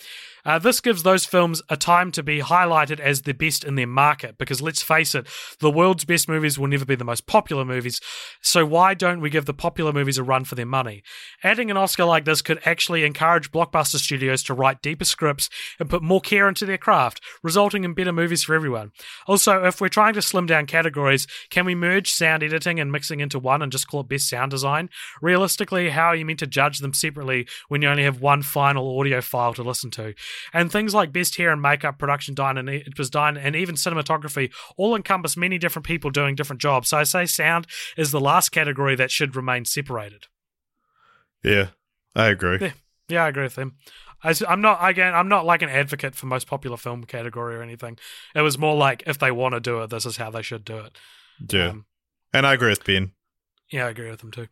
[0.46, 3.88] Uh, this gives those films a time to be highlighted as the best in their
[3.88, 5.28] market because let's face it,
[5.60, 8.00] the world's best movies will never be the most popular movies.
[8.42, 11.04] So why don't we give the popular movies a run for their money?
[11.44, 15.90] Adding an Oscar like this could actually encourage blockbuster studios to write deeper scripts and
[15.90, 18.92] put more care into their craft, resulting in better movies for everyone.
[19.28, 23.20] Also, if we're trying to slim down categories, can we merge sound editing and mixing
[23.20, 24.90] into one and just call it best sound design?
[25.22, 29.00] Realistically, how are you meant to judge them separately when you only have one final
[29.00, 30.14] audio file to listen to?
[30.54, 33.76] And things like best hair and makeup, production design, and it was done, and even
[33.76, 36.90] cinematography all encompass many different people doing different jobs.
[36.90, 37.68] So I say sound
[37.98, 40.28] is the last category that should remain separated.
[41.44, 41.68] Yeah,
[42.16, 42.58] I agree.
[42.62, 42.72] Yeah,
[43.08, 43.76] yeah, I agree with him.
[44.22, 45.14] I, am not again.
[45.14, 47.98] I'm not like an advocate for most popular film category or anything.
[48.36, 50.66] It was more like if they want to do it, this is how they should
[50.66, 50.98] do it.
[51.52, 51.86] Yeah, Um,
[52.34, 53.12] and I agree with Ben.
[53.72, 54.48] Yeah, I agree with him too.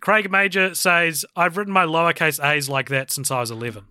[0.00, 3.84] Craig Major says, I've written my lowercase a's like that since I was 11.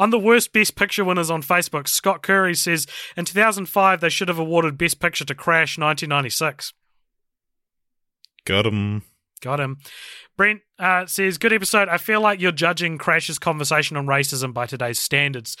[0.00, 2.86] On the worst Best Picture winners on Facebook, Scott Curry says,
[3.18, 6.72] in 2005, they should have awarded Best Picture to Crash 1996.
[8.46, 9.02] Got him.
[9.42, 9.76] Got him.
[10.40, 11.88] Brent uh, says, Good episode.
[11.88, 15.56] I feel like you're judging Crash's conversation on racism by today's standards.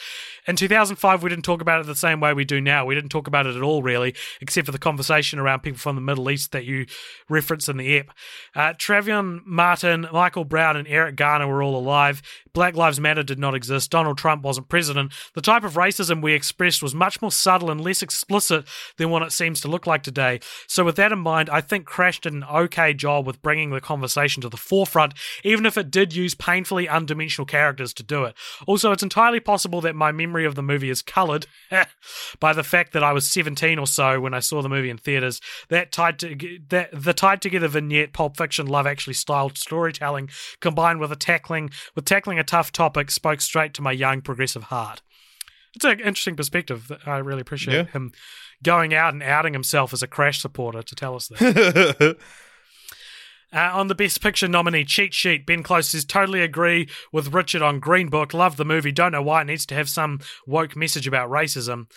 [0.46, 2.86] In 2005, we didn't talk about it the same way we do now.
[2.86, 5.96] We didn't talk about it at all, really, except for the conversation around people from
[5.96, 6.86] the Middle East that you
[7.28, 8.10] reference in the ep.
[8.54, 12.22] Uh, Trayvon Martin, Michael Brown, and Eric Garner were all alive.
[12.52, 13.90] Black Lives Matter did not exist.
[13.90, 15.12] Donald Trump wasn't president.
[15.34, 18.64] The type of racism we expressed was much more subtle and less explicit
[18.96, 20.40] than what it seems to look like today.
[20.66, 23.80] So, with that in mind, I think Crash did an okay job with bringing the
[23.80, 25.12] conversation to the forefront,
[25.44, 28.34] even if it did use painfully undimensional characters to do it.
[28.66, 31.46] Also, it's entirely possible that my memory of the movie is coloured
[32.40, 34.96] by the fact that I was 17 or so when I saw the movie in
[34.98, 35.40] theaters.
[35.68, 36.36] That tied to
[36.68, 41.70] that the tied together vignette, Pulp Fiction, Love Actually styled storytelling, combined with a tackling
[41.96, 45.02] with tackling a tough topic, spoke straight to my young progressive heart.
[45.74, 46.88] It's an interesting perspective.
[46.88, 47.84] that I really appreciate Yeah.
[47.92, 48.12] him
[48.62, 52.16] going out and outing himself as a Crash supporter to tell us that.
[53.52, 57.62] Uh, on the Best Picture nominee cheat sheet, Ben Close says, totally agree with Richard
[57.62, 58.32] on Green Book.
[58.32, 58.92] Love the movie.
[58.92, 61.90] Don't know why it needs to have some woke message about racism.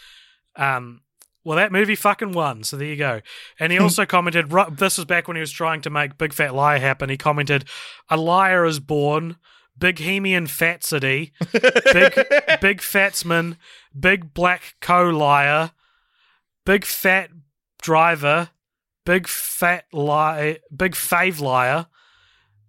[0.56, 1.01] Um,
[1.43, 3.22] well, that movie fucking won, so there you go.
[3.60, 6.56] And he also commented, this was back when he was trying to make Big Fat
[6.56, 7.10] Liar happen.
[7.10, 7.66] He commented,
[8.10, 9.38] a liar is born,
[9.78, 11.32] big hemian fatsity,
[11.91, 13.58] big, big fatsman,
[13.97, 15.72] big black co-liar,
[16.66, 17.30] big fat
[17.82, 18.49] driver,
[19.06, 21.88] big fat lie, big fave liar,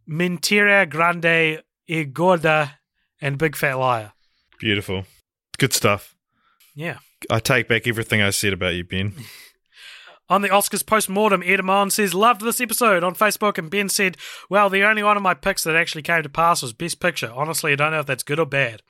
[0.08, 2.78] mentira grande e gorda,
[3.20, 4.12] and big fat liar.
[4.58, 5.04] Beautiful.
[5.58, 6.14] Good stuff.
[6.74, 6.98] Yeah.
[7.30, 9.14] I take back everything I said about you, Ben.
[10.30, 14.16] On the Oscars post-mortem, Edamon says, loved this episode on Facebook, and Ben said,
[14.48, 17.30] well, the only one of my picks that actually came to pass was Best Picture.
[17.34, 18.80] Honestly, I don't know if that's good or bad.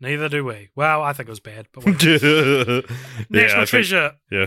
[0.00, 0.70] Neither do we.
[0.74, 1.66] Well, I think it was bad.
[1.72, 2.26] But whatever.
[2.76, 2.82] yeah,
[3.28, 3.90] National I think-
[4.30, 4.46] yeah.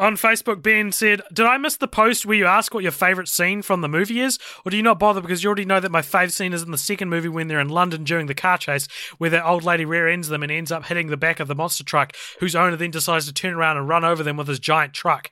[0.00, 3.28] On Facebook, Ben said, Did I miss the post where you ask what your favourite
[3.28, 4.38] scene from the movie is?
[4.64, 6.70] Or do you not bother because you already know that my fave scene is in
[6.70, 8.88] the second movie when they're in London during the car chase,
[9.18, 11.54] where that old lady rear ends them and ends up hitting the back of the
[11.54, 14.58] monster truck, whose owner then decides to turn around and run over them with his
[14.58, 15.30] giant truck?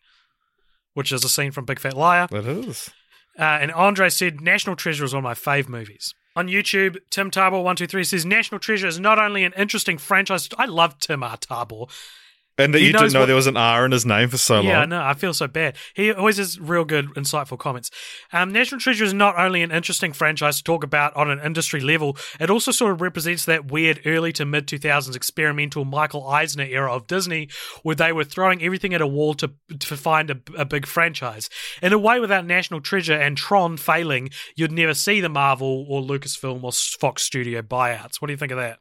[0.93, 2.29] Which is a scene from Big Fat Liar.
[2.31, 2.91] It is.
[3.39, 6.15] Uh, and Andre said, National Treasure is one of my fave movies.
[6.37, 10.47] On YouTube, Tim Tabor123 says, National Treasure is not only an interesting franchise.
[10.59, 11.39] I love Tim R.
[11.39, 11.87] Tabor.
[12.61, 14.37] And that He you didn't know what- there was an R in his name for
[14.37, 14.65] so long.
[14.67, 15.01] Yeah, I know.
[15.01, 15.77] I feel so bad.
[15.95, 17.89] He always has real good, insightful comments.
[18.33, 21.81] Um, National Treasure is not only an interesting franchise to talk about on an industry
[21.81, 26.65] level, it also sort of represents that weird early to mid 2000s experimental Michael Eisner
[26.65, 27.49] era of Disney,
[27.85, 31.49] where they were throwing everything at a wall to, to find a, a big franchise.
[31.81, 36.03] In a way, without National Treasure and Tron failing, you'd never see the Marvel or
[36.03, 38.21] Lucasfilm or Fox Studio buyouts.
[38.21, 38.81] What do you think of that?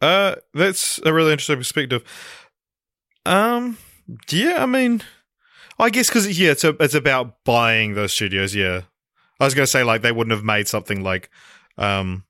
[0.00, 2.02] Uh, that's a really interesting perspective.
[3.24, 3.78] Um,
[4.30, 5.02] yeah, I mean,
[5.78, 8.54] I guess because yeah, it's a, it's about buying those studios.
[8.54, 8.82] Yeah,
[9.40, 11.30] I was gonna say like they wouldn't have made something like,
[11.78, 12.24] um,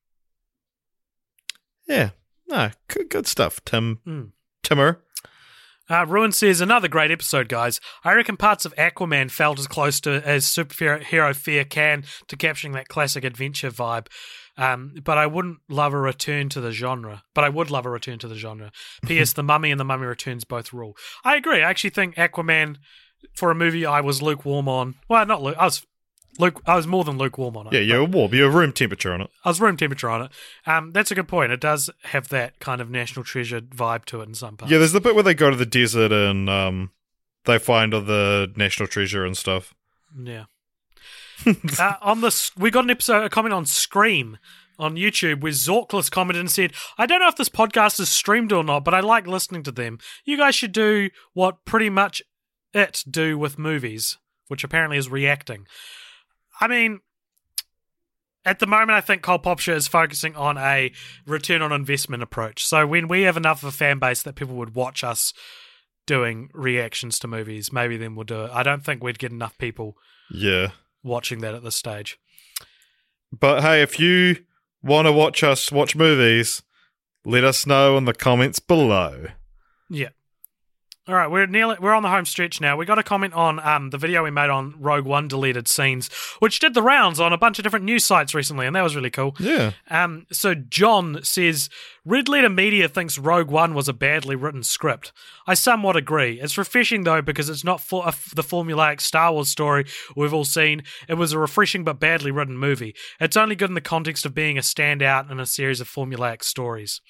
[1.89, 2.11] yeah,
[2.49, 4.23] no, good, good stuff, Tim, Hmm.
[4.63, 5.03] Timmer.
[5.91, 7.81] Uh, Ruin says another great episode, guys.
[8.05, 12.73] I reckon parts of Aquaman felt as close to as superhero fear can to capturing
[12.75, 14.07] that classic adventure vibe.
[14.57, 17.23] Um, but I wouldn't love a return to the genre.
[17.35, 18.71] But I would love a return to the genre.
[19.07, 19.33] P.S.
[19.33, 20.97] the Mummy and the Mummy Returns both rule.
[21.25, 21.63] I agree.
[21.63, 22.77] I actually think Aquaman,
[23.35, 24.97] for a movie I was lukewarm on.
[25.09, 25.57] Well, not luke.
[25.59, 25.87] I was
[26.39, 26.61] luke.
[26.67, 27.73] I was more than lukewarm on it.
[27.73, 28.35] Yeah, you're warm.
[28.35, 29.31] You're room temperature on it.
[29.45, 30.31] I was room temperature on it.
[30.67, 31.53] Um, that's a good point.
[31.53, 34.71] It does have that kind of national treasure vibe to it in some parts.
[34.71, 36.91] Yeah, there's the bit where they go to the desert and um,
[37.45, 39.75] they find all the national treasure and stuff.
[40.23, 40.45] Yeah.
[41.79, 44.39] uh, on this, we got an episode, a comment on Scream
[44.79, 48.53] on YouTube where Zorkless commented and said, I don't know if this podcast is streamed
[48.53, 49.99] or not, but I like listening to them.
[50.25, 52.23] You guys should do what pretty much
[52.73, 54.19] it do with movies,
[54.49, 55.67] which apparently is reacting.
[56.61, 57.01] I mean,
[58.45, 60.93] at the moment, I think Cult Popture is focusing on a
[61.27, 62.65] return on investment approach.
[62.65, 65.33] So when we have enough of a fan base that people would watch us
[66.07, 68.51] doing reactions to movies, maybe then we'll do it.
[68.53, 69.97] I don't think we'd get enough people
[70.31, 70.71] Yeah.
[71.03, 72.19] Watching that at this stage.
[73.33, 74.45] But hey, if you
[74.83, 76.63] want to watch us watch movies,
[77.25, 79.27] let us know in the comments below.
[79.89, 80.11] Yeah.
[81.09, 82.77] All right, we're nearly we're on the home stretch now.
[82.77, 86.09] We got a comment on um, the video we made on Rogue One deleted scenes,
[86.39, 88.95] which did the rounds on a bunch of different news sites recently, and that was
[88.95, 89.35] really cool.
[89.41, 89.73] Yeah.
[89.91, 91.69] Um, so John says
[92.05, 95.13] Red Letter Media thinks Rogue One was a badly written script.
[95.45, 96.41] I somewhat agree.
[96.41, 100.45] It's refreshing though because it's not for a, the formulaic Star Wars story we've all
[100.45, 100.85] seen.
[101.09, 102.95] It was a refreshing but badly written movie.
[103.19, 106.45] It's only good in the context of being a standout in a series of formulaic
[106.45, 107.01] stories.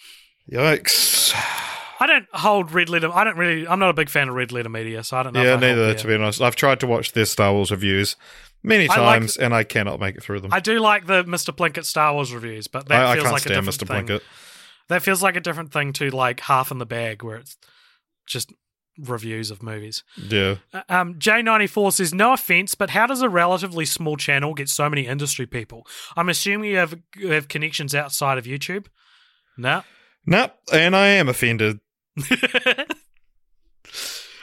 [0.51, 1.79] Yikes.
[2.03, 3.11] I don't hold Red Letter.
[3.13, 3.67] I don't really.
[3.67, 5.43] I'm not a big fan of Red Letter Media, so I don't know.
[5.43, 6.41] Yeah, I neither, to be honest.
[6.41, 8.17] I've tried to watch their Star Wars reviews
[8.65, 10.53] many I like- times and I cannot make it through them.
[10.53, 11.55] I do like the Mr.
[11.55, 13.87] Plinkett Star Wars reviews, but that I, I feels can't like a different Mr.
[13.89, 14.07] thing.
[14.07, 14.21] Plinkett.
[14.89, 17.57] That feels like a different thing to like half in the bag, where it's
[18.27, 18.53] just
[18.99, 20.03] reviews of movies.
[20.29, 20.57] Yeah.
[20.75, 24.89] Uh, Um, J94 says, no offense, but how does a relatively small channel get so
[24.91, 25.87] many industry people?
[26.17, 28.87] I'm assuming you have you have connections outside of YouTube.
[29.57, 29.83] No.
[30.27, 30.53] Nope.
[30.73, 31.81] And I am offended.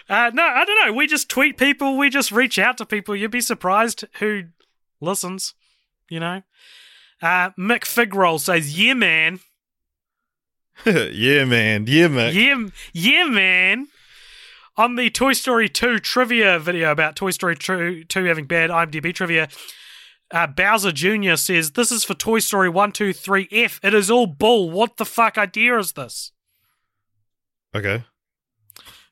[0.10, 0.94] Uh, no, I don't know.
[0.94, 1.96] We just tweet people.
[1.96, 3.16] We just reach out to people.
[3.16, 4.46] You'd be surprised who
[5.00, 5.54] listens.
[6.10, 6.42] You know.
[7.22, 9.40] Uh, Mick Figroll says, "Yeah, man.
[10.86, 11.86] yeah, man.
[11.88, 12.34] Yeah, man.
[12.34, 13.88] Yeah, yeah, man."
[14.78, 19.14] On the Toy Story 2 trivia video about Toy Story 2, 2 having bad IMDb
[19.14, 19.50] trivia,
[20.32, 21.36] uh, Bowser Jr.
[21.36, 23.82] says, This is for Toy Story 1, 2, 3, F.
[23.84, 24.72] It is all bull.
[24.72, 26.32] What the fuck idea is this?
[27.76, 28.04] Okay.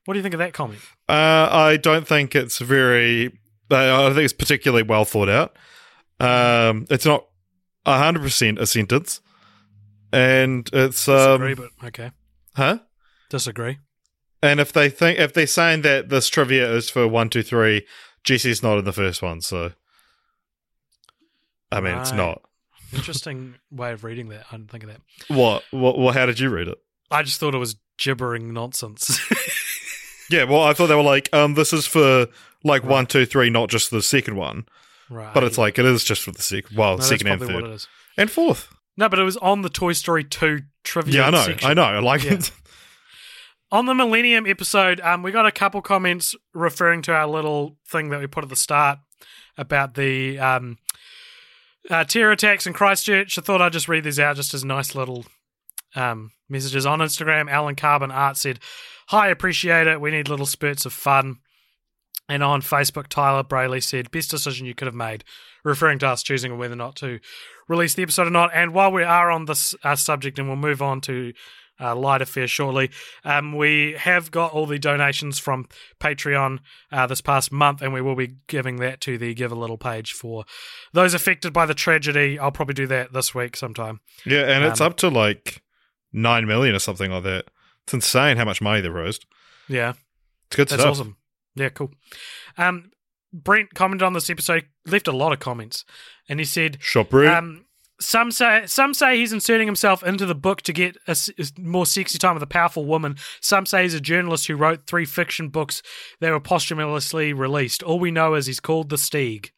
[0.05, 0.80] What do you think of that comment?
[1.10, 3.28] Uh, I don't think it's very.
[3.70, 5.58] Uh, I think it's particularly well thought out.
[6.20, 7.28] Um, it's not
[7.86, 9.22] hundred percent a sentence,
[10.12, 12.12] and it's um, Disagree, but okay.
[12.55, 12.80] huh?
[13.30, 13.80] Disagree.
[14.41, 17.86] And if they think if they're saying that this trivia is for one, two, three,
[18.24, 19.74] Jesse's not in the first one, so
[21.72, 22.41] I mean it's not.
[22.93, 24.45] Interesting way of reading that.
[24.51, 25.01] I didn't think of that.
[25.28, 25.64] What?
[25.72, 25.99] What?
[25.99, 26.78] Well, how did you read it?
[27.12, 29.20] I just thought it was gibbering nonsense.
[30.30, 32.28] Yeah, well, I thought they were like, um, this is for
[32.62, 34.66] like one, two, three, not just the second one.
[35.10, 35.34] right.
[35.34, 37.86] But it's like it is just for the second, well, No, second and third
[38.18, 38.68] and fourth.
[38.98, 41.70] No, but it was on the Toy Story 2 trivia Yeah, I know, section.
[41.70, 41.84] I know.
[41.84, 42.34] I like Yeah.
[42.34, 42.52] it.
[43.72, 48.10] On the Millennium episode, um, we got a couple comments referring to our little thing
[48.10, 49.00] that we put at the start
[49.58, 50.78] about the um,
[51.89, 53.38] uh, terror attacks in Christchurch.
[53.39, 55.26] I thought I'd just read these out just as nice little
[55.98, 57.50] um, messages on Instagram.
[57.50, 58.60] Alan Carbon Art said,
[59.10, 60.00] Hi, appreciate it.
[60.02, 61.38] We need little spurts of fun.
[62.30, 65.24] And on Facebook, Tyler Brayley said, Best decision you could have made,
[65.64, 67.20] referring to us choosing whether or not to
[67.68, 68.52] release the episode or not.
[68.54, 71.32] And while we are on this uh, subject, and we'll move on to
[71.80, 72.89] uh, light affair shortly,
[73.24, 75.68] um, we have got all the donations from
[76.02, 76.60] Patreon
[76.91, 79.78] uh, this past month, and we will be giving that to the Give a Little
[79.78, 80.43] page for
[80.91, 82.38] those affected by the tragedy.
[82.38, 84.02] I'll probably do that this week sometime.
[84.26, 85.62] Yeah, and it's Um, up to like
[86.12, 87.45] nine million or something like that.
[87.84, 89.26] It's insane how much money they've raised.
[89.68, 89.93] Yeah.
[90.47, 90.91] It's good That's stuff.
[90.91, 91.18] awesome.
[91.55, 91.91] Yeah, cool.
[92.58, 92.91] Um,
[93.34, 95.86] Brent commented on this episode, left a lot of comments,
[96.30, 97.66] and he said, Shop um,
[97.99, 101.86] "Some say some say he's inserting himself into the book to get a, a more
[101.86, 103.18] sexy time with a powerful woman.
[103.41, 105.82] Some say he's a journalist who wrote three fiction books
[106.22, 107.84] that were posthumously released.
[107.84, 109.51] All we know is he's called the Stieg."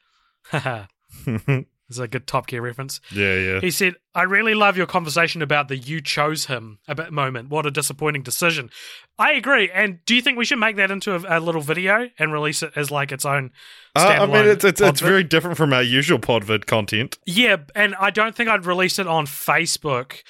[1.90, 3.02] Is a good Top Gear reference.
[3.12, 3.60] yeah, yeah.
[3.62, 7.50] He said, I really love your conversation about the you chose him about moment.
[7.50, 8.70] What a disappointing decision.
[9.18, 9.72] I agree.
[9.72, 12.62] And do you think we should make that into a, a little video and release
[12.62, 13.52] it as like its own
[13.96, 17.18] Uh, I mean, it's it's, it's very different from our usual podvid content.
[17.26, 20.22] Yeah, and I don't think I'd release it on Facebook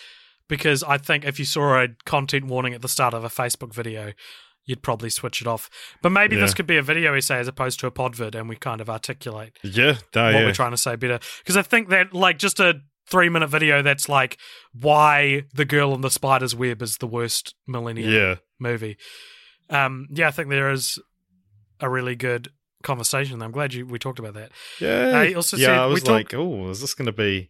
[0.47, 3.73] because I think if you saw a content warning at the start of a Facebook
[3.73, 4.13] video,
[4.69, 5.67] you'd probably switch it off.
[6.03, 8.55] But maybe this could be a video essay as opposed to a podvid and we
[8.55, 10.45] kind of articulate Yeah, no, what yeah.
[10.45, 11.19] we're trying to say better.
[11.39, 14.37] Because I think that, like, just a three minute video that's like
[14.79, 18.35] why the girl in the spider's web is the worst millennial Yeah.
[18.59, 18.97] movie.
[19.71, 20.99] Um, yeah, I think there is
[21.79, 22.49] a really good
[22.83, 23.41] conversation.
[23.41, 24.51] I'm glad you we talked about that.
[24.79, 25.27] Yeah.
[25.33, 27.49] Uh, also yeah, said I we was talk- like, oh, is this going to be.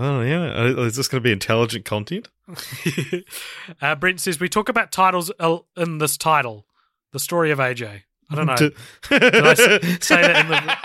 [0.00, 0.52] Oh, yeah.
[0.56, 2.28] uh, Is this going to be intelligent content?
[3.82, 6.66] uh, Brent says we talk about titles uh, in this title,
[7.12, 8.02] the story of AJ.
[8.30, 8.54] I don't know.
[8.56, 8.72] Did
[9.10, 10.78] I say that in the-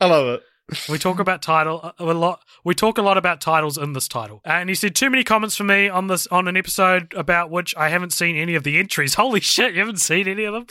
[0.00, 0.42] I love it.
[0.88, 2.42] We talk about title uh, a lot.
[2.62, 4.42] We talk a lot about titles in this title.
[4.44, 7.74] And he said too many comments for me on this on an episode about which
[7.76, 9.14] I haven't seen any of the entries.
[9.14, 10.66] Holy shit, you haven't seen any of them?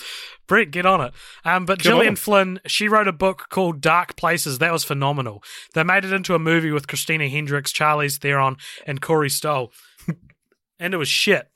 [0.47, 1.13] Brett, get on it.
[1.43, 2.15] Um, but Get Gillian on.
[2.15, 4.59] Flynn, she wrote a book called Dark Places.
[4.59, 5.43] That was phenomenal.
[5.73, 9.71] They made it into a movie with Christina Hendricks, Charlize Theron, and Corey Stoll,
[10.79, 11.49] and it was shit.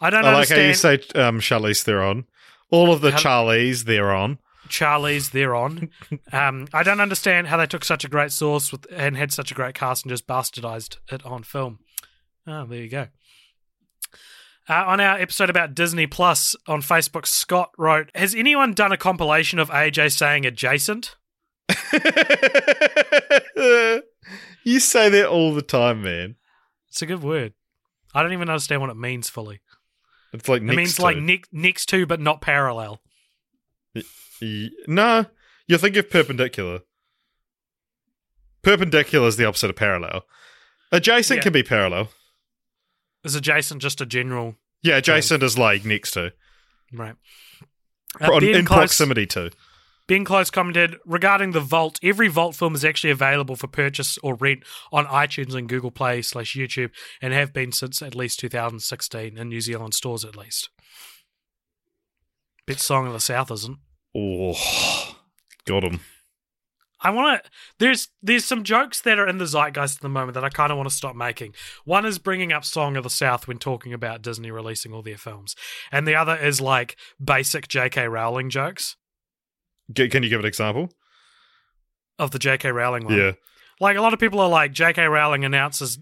[0.00, 2.26] I don't I like how you say um, Charlize Theron.
[2.70, 4.38] All of the How- Charlies Theron.
[4.68, 5.90] Charlie's thereon.
[6.32, 9.50] um, I don't understand how they took such a great source with, and had such
[9.50, 11.78] a great cast and just bastardized it on film.
[12.46, 13.08] Oh, there you go.
[14.68, 18.96] Uh, on our episode about Disney Plus on Facebook, Scott wrote, "Has anyone done a
[18.96, 21.16] compilation of AJ saying adjacent?"
[24.64, 26.36] you say that all the time, man.
[26.88, 27.52] It's a good word.
[28.14, 29.60] I don't even understand what it means fully.
[30.32, 31.02] It's like It next means to.
[31.02, 33.00] like ne- next to, but not parallel.
[34.40, 35.26] No,
[35.66, 36.80] you think of perpendicular.
[38.62, 40.22] Perpendicular is the opposite of parallel.
[40.92, 41.42] Adjacent Yeah.
[41.42, 42.10] can be parallel.
[43.24, 46.32] Is adjacent just a general Yeah, adjacent is like next to,
[46.92, 47.16] right?
[48.20, 49.50] Uh, in Close- proximity to.
[50.06, 51.98] Ben Close commented regarding the Vault.
[52.02, 54.62] Every Vault film is actually available for purchase or rent
[54.92, 59.48] on iTunes and Google Play slash YouTube, and have been since at least 2016 in
[59.48, 60.68] New Zealand stores at least.
[62.66, 63.78] Bit Song of the South isn't.
[64.16, 65.16] Oh,
[65.66, 66.00] got him.
[67.02, 67.50] I want to.
[67.78, 70.72] There's there's some jokes that are in the zeitgeist at the moment that I kind
[70.72, 71.54] of want to stop making.
[71.84, 75.18] One is bringing up Song of the South when talking about Disney releasing all their
[75.18, 75.54] films,
[75.92, 78.08] and the other is like basic J.K.
[78.08, 78.96] Rowling jokes
[79.92, 80.90] G- can you give an example?
[82.18, 82.70] of the J.K.
[82.72, 83.14] Rowling one.
[83.18, 83.32] Yeah.
[83.78, 85.04] like a lot of people are like J.K.
[85.04, 85.98] Rowling announces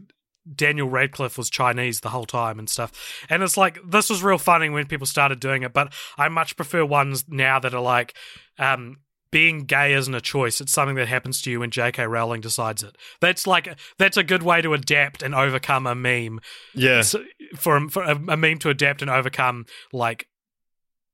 [0.52, 4.38] Daniel Radcliffe was Chinese the whole time and stuff, and it's like this was real
[4.38, 5.72] funny when people started doing it.
[5.72, 8.14] But I much prefer ones now that are like
[8.58, 8.98] um,
[9.30, 12.06] being gay isn't a choice; it's something that happens to you when J.K.
[12.06, 12.96] Rowling decides it.
[13.20, 16.40] That's like that's a good way to adapt and overcome a meme
[16.74, 17.00] Yeah.
[17.02, 17.24] So-
[17.56, 20.28] for for a, a meme to adapt and overcome like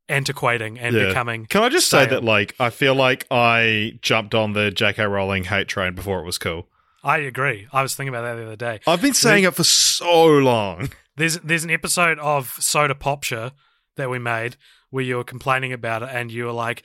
[0.09, 1.07] antiquating and Yeah.
[1.09, 1.47] becoming.
[1.47, 5.05] Can I just say that, like, I feel like I jumped on the J.K.
[5.05, 6.66] Rowling hate train before it was cool.
[7.03, 7.66] I agree.
[7.72, 8.80] I was thinking about that the other day.
[8.86, 10.90] I've been saying it for so long.
[11.16, 13.53] There's there's an episode of Soda Popture
[13.96, 14.57] that we made
[14.88, 16.82] where you were complaining about it and you were like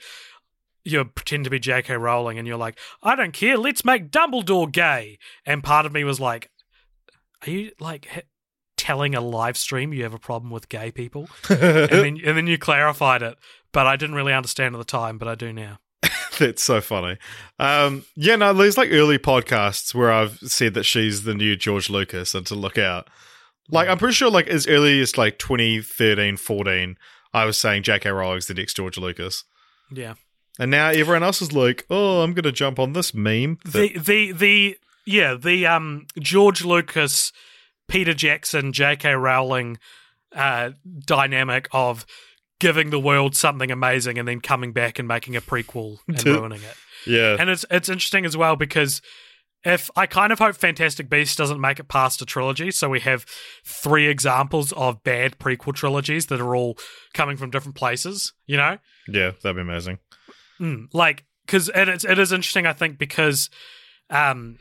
[0.84, 1.96] you pretend to be J.K.
[1.96, 5.18] Rowling and you're like, I don't care, let's make Dumbledore gay.
[5.44, 6.50] And part of me was like,
[7.46, 8.24] are you like h-
[8.76, 11.28] telling a live stream you have a problem with gay people?
[11.48, 13.36] and then and then you clarified it,
[13.72, 15.78] but I didn't really understand at the time, but I do now.
[16.38, 17.18] That's so funny.
[17.58, 21.88] Um, yeah, no, there's like early podcasts where I've said that she's the new George
[21.90, 23.08] Lucas and to look out.
[23.68, 26.96] Like, I'm pretty sure, like, as early as like 2013, 14,
[27.34, 28.10] I was saying J.K.
[28.10, 29.44] Rowling's the next George Lucas.
[29.90, 30.14] Yeah.
[30.58, 33.58] And now everyone else is like, oh, I'm going to jump on this meme.
[33.64, 37.32] that- the the the yeah the um George Lucas,
[37.88, 39.12] Peter Jackson, J.K.
[39.14, 39.78] Rowling
[40.34, 40.70] uh,
[41.04, 42.06] dynamic of
[42.58, 46.62] giving the world something amazing and then coming back and making a prequel and ruining
[46.62, 46.74] it.
[47.06, 47.36] yeah.
[47.38, 49.02] And it's it's interesting as well because
[49.64, 53.00] if I kind of hope Fantastic Beasts doesn't make it past a trilogy, so we
[53.00, 53.26] have
[53.64, 56.78] three examples of bad prequel trilogies that are all
[57.14, 58.78] coming from different places, you know?
[59.08, 59.98] yeah, that'd be amazing.
[60.60, 63.50] Mm, like, because and it is, it is interesting, I think, because
[64.08, 64.58] um,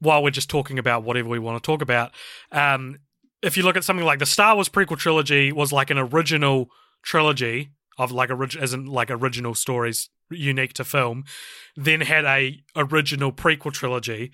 [0.00, 2.12] while we're just talking about whatever we want to talk about,
[2.50, 2.98] um,
[3.40, 6.70] if you look at something like the Star Wars prequel trilogy was like an original
[7.02, 11.24] trilogy of like orig- as in like original stories unique to film,
[11.76, 14.30] then had a original prequel trilogy.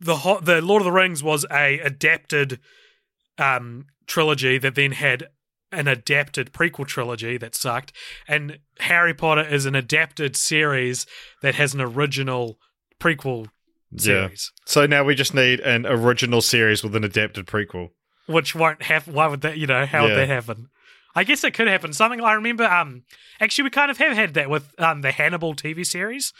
[0.00, 2.60] The ho- the Lord of the Rings was a adapted
[3.38, 5.28] um, trilogy that then had
[5.72, 7.92] an adapted prequel trilogy that sucked,
[8.26, 11.04] and Harry Potter is an adapted series
[11.42, 12.58] that has an original
[13.00, 13.48] prequel
[13.90, 13.98] Yeah.
[14.28, 17.90] series, So now we just need an original series with an adapted prequel.
[18.26, 19.08] which won't have.
[19.08, 19.56] Why would that?
[19.58, 20.08] You know, how Yeah.
[20.10, 20.68] would that happen?
[21.14, 21.92] I guess it could happen.
[21.92, 22.64] Something I remember.
[22.64, 23.02] Um,
[23.40, 26.32] actually, we kind of have had that with um the Hannibal TV series,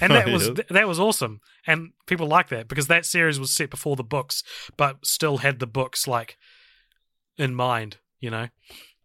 [0.00, 0.54] and that Oh, was yeah.
[0.54, 4.02] th- that was awesome, and people like that because that series was set before the
[4.04, 4.42] books,
[4.76, 6.36] but still had the books like
[7.36, 7.98] in mind.
[8.20, 8.48] You know.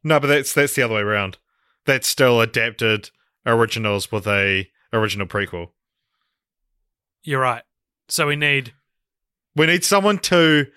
[0.03, 1.37] No, but that's that's the other way around.
[1.85, 3.09] That's still adapted
[3.45, 5.69] originals with a original prequel.
[7.23, 7.63] You're right.
[8.07, 8.73] So we need
[9.55, 10.67] We need someone to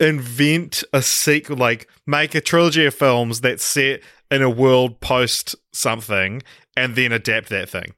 [0.00, 4.00] invent a sequel, like make a trilogy of films that's set
[4.30, 6.42] in a world post something,
[6.76, 7.94] and then adapt that thing.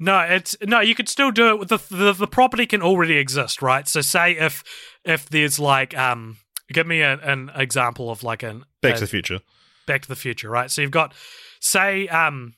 [0.00, 0.80] No, it's no.
[0.80, 3.86] You could still do it with the, the the property can already exist, right?
[3.86, 4.64] So, say if
[5.04, 6.38] if there's like um,
[6.72, 9.40] give me a, an example of like an Back a- to the Future.
[9.86, 10.70] Back to the Future, right?
[10.70, 11.14] So you've got
[11.60, 12.54] say um,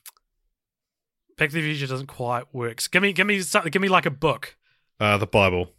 [1.37, 2.81] Back to the Future doesn't quite work.
[2.81, 3.69] So give me give me something.
[3.69, 4.55] Give me like a book.
[4.99, 5.69] Uh, the Bible.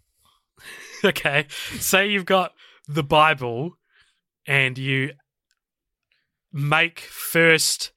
[1.04, 1.46] okay,
[1.78, 2.52] say you've got
[2.86, 3.72] the Bible,
[4.46, 5.12] and you
[6.52, 7.92] make first.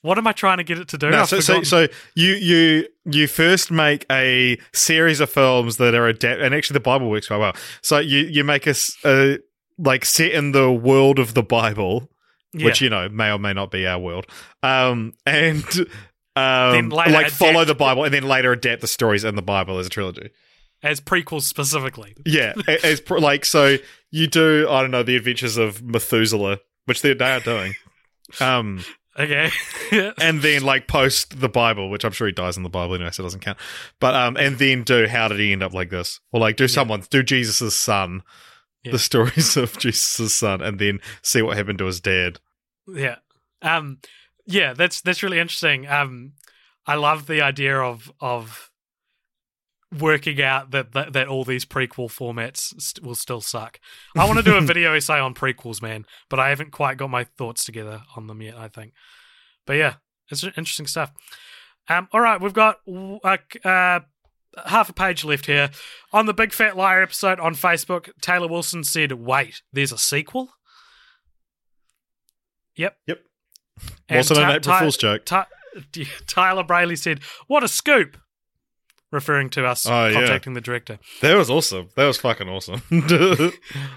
[0.00, 1.10] What am I trying to get it to do?
[1.10, 1.86] No, so, so, so
[2.16, 6.80] you you you first make a series of films that are adapt, and actually the
[6.80, 7.54] Bible works quite well.
[7.82, 9.38] So you you make a
[9.78, 12.08] like set in the world of the Bible,
[12.52, 12.66] Yeah.
[12.66, 14.26] which you know may or may not be our world,
[14.64, 15.64] um, and
[16.34, 19.86] um, like follow the Bible, and then later adapt the stories in the Bible as
[19.86, 20.30] a trilogy.
[20.82, 22.14] As prequels specifically.
[22.26, 23.76] Yeah, as pro- like so
[24.10, 27.74] you do I don't know the Adventures of Methuselah, which they they are doing.
[28.40, 28.84] Um,
[29.20, 29.50] Okay.
[30.22, 33.10] and then like post the Bible, which I'm sure he dies in the Bible anyway,
[33.10, 33.58] so it doesn't count.
[34.00, 36.66] But um, and then do how did he end up like this, or like do
[36.66, 38.22] someone do Jesus' son,
[38.82, 38.92] Yeah.
[38.92, 42.40] the stories of Jesus' son, and then see what happened to his dad.
[42.88, 43.16] yeah.
[43.60, 43.98] Um
[44.46, 45.86] yeah, that's that's really interesting.
[45.86, 46.32] Um
[46.86, 48.70] I love the idea of of
[49.98, 53.78] working out that that, that all these prequel formats st- will still suck.
[54.16, 57.10] I want to do a video essay on prequels, man, but I haven't quite got
[57.10, 58.92] my thoughts together on them yet, I think.
[59.66, 59.94] But yeah,
[60.30, 61.12] it's interesting stuff.
[61.88, 64.00] Um all right, we've got uh, uh
[64.66, 65.70] half a page left here.
[66.12, 70.50] On the Big Fat Liar episode on Facebook, Taylor Wilson said, "Wait, there's a sequel?"
[72.76, 72.96] Yep.
[73.06, 73.18] Yep.
[74.08, 75.24] And also, an April Fool's joke.
[75.24, 75.46] Ty-
[76.26, 78.16] Tyler Brayley said, "What a scoop!"
[79.12, 80.14] Referring to us Oh, yeah.
[80.14, 80.98] contacting the director.
[81.20, 81.90] That was awesome.
[81.96, 82.80] That was fucking awesome.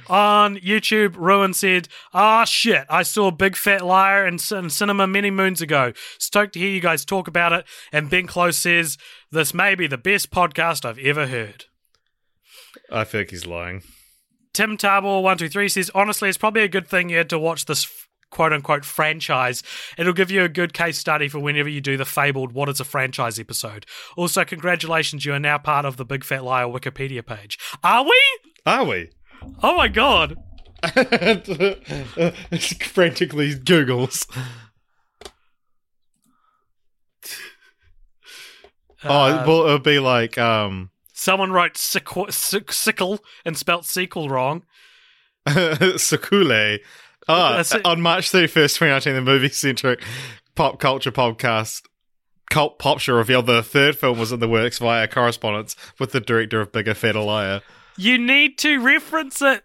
[0.09, 2.85] On YouTube, Ruin said, "Ah, shit!
[2.89, 5.93] I saw Big Fat Liar in, in cinema many moons ago.
[6.19, 8.97] Stoked to hear you guys talk about it." And Ben Close says,
[9.31, 11.65] "This may be the best podcast I've ever heard."
[12.91, 13.83] I think he's lying.
[14.53, 17.39] Tim Tarbor one two three says, "Honestly, it's probably a good thing you had to
[17.39, 17.89] watch this."
[18.35, 19.63] "Quote unquote franchise."
[19.97, 22.81] It'll give you a good case study for whenever you do the fabled "What is
[22.81, 23.85] a franchise?" episode.
[24.17, 27.57] Also, congratulations, you are now part of the Big Fat Liar Wikipedia page.
[27.81, 28.21] Are we?
[28.65, 29.09] Are we?
[29.63, 30.35] Oh my god!
[32.51, 34.27] It's frantically Googles.
[39.01, 43.85] Uh, oh, well, it would be like um, Someone wrote sickle, sick, sickle and spelt
[43.85, 44.63] sequel wrong.
[45.47, 46.79] Sakule.
[47.27, 50.01] Oh, on March 31st, 2019, the movie centric
[50.55, 51.81] pop culture podcast
[52.49, 56.61] Cult Popture revealed the third film was in the works via correspondence with the director
[56.61, 57.61] of Bigger Fatter Liar.
[57.97, 59.63] You need to reference it.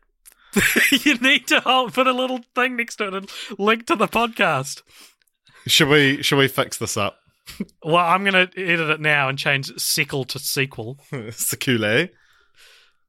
[1.05, 4.09] you need to hold, put a little thing next to it and link to the
[4.09, 4.83] podcast.
[5.67, 7.19] Should we should we fix this up?
[7.85, 10.99] Well, I'm going to edit it now and change sequel to sequel.
[11.13, 12.11] Sakule.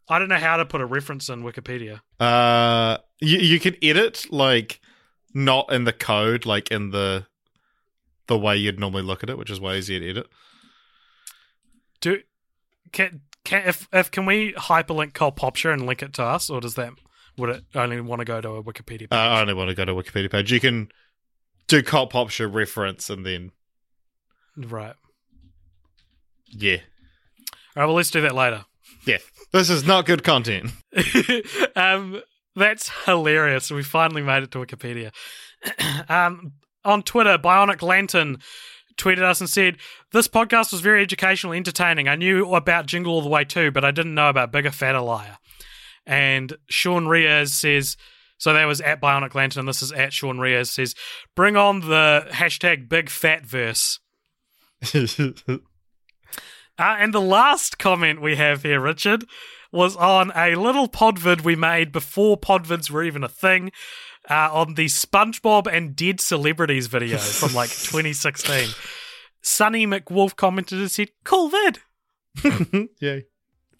[0.09, 2.01] I don't know how to put a reference in Wikipedia.
[2.19, 4.81] Uh, you you can edit like
[5.33, 7.25] not in the code, like in the
[8.27, 10.27] the way you'd normally look at it, which is way easier to edit.
[12.01, 12.19] Do
[12.91, 16.59] can can if if can we hyperlink Cult Popture and link it to us, or
[16.61, 16.93] does that
[17.37, 19.09] would it only want to go to a Wikipedia page?
[19.11, 20.51] Uh, I only want to go to a Wikipedia page.
[20.51, 20.89] You can
[21.67, 23.51] do Cult Popture reference and then
[24.57, 24.95] right.
[26.49, 26.77] yeah,
[27.75, 27.85] All right.
[27.85, 28.65] Well, let's do that later.
[29.05, 29.17] yeah.
[29.53, 30.71] This is not good content.
[31.75, 32.21] um,
[32.55, 33.71] that's hilarious.
[33.71, 35.11] We finally made it to Wikipedia.
[36.09, 36.53] um,
[36.83, 38.37] on Twitter, Bionic Lantern
[38.97, 39.77] tweeted us and said,
[40.11, 42.07] This podcast was very educational, entertaining.
[42.07, 45.01] I knew about Jingle All the Way too, but I didn't know about Bigger Fatter
[45.01, 45.37] Liar.
[46.05, 47.95] And Sean Riaz says,
[48.41, 49.61] so that was at Bionic Lantern.
[49.61, 50.95] And this is at Sean Riaz says,
[51.35, 53.99] Bring on the hashtag Big Fat Verse.
[56.79, 59.25] Uh, and the last comment we have here, Richard,
[59.71, 63.71] was on a little podvid we made before podvids were even a thing
[64.29, 68.69] uh, on the SpongeBob and Dead Celebrities video from like 2016.
[69.41, 71.79] Sonny McWolf commented and said, Cool vid.
[72.99, 73.25] Yay.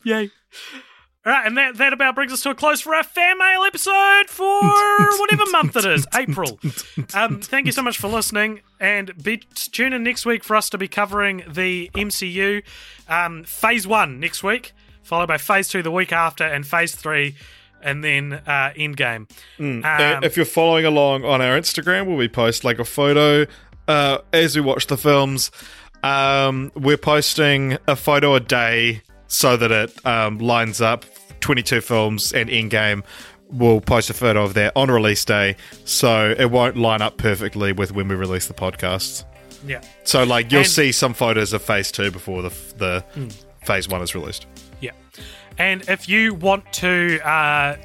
[0.04, 0.32] Yay.
[1.24, 3.62] All right, and that, that about brings us to a close for our fan mail
[3.62, 4.60] episode for
[5.20, 6.60] whatever month it is, April.
[7.14, 10.68] Um, thank you so much for listening, and be tune in next week for us
[10.72, 12.64] to be covering the MCU
[13.08, 14.74] um, Phase One next week,
[15.04, 17.36] followed by Phase Two the week after, and Phase Three,
[17.82, 19.30] and then uh, Endgame.
[19.60, 19.64] Uh,
[20.18, 23.46] Um, if you're following along on our Instagram, where we post like a photo
[23.88, 25.52] uh, as we watch the films,
[26.04, 31.06] um, we're posting a photo a day so that it um, lines up
[31.40, 33.04] 22 films and Endgame
[33.50, 35.56] will post a photo of that on release day,
[35.86, 39.26] so it won't line up perfectly with when we release the podcast.
[39.66, 39.82] Yeah.
[40.06, 43.04] So, like, you'll And- see some photos of Phase Two before the the
[43.66, 44.46] Phase One is released.
[45.58, 47.78] And if you want to uh,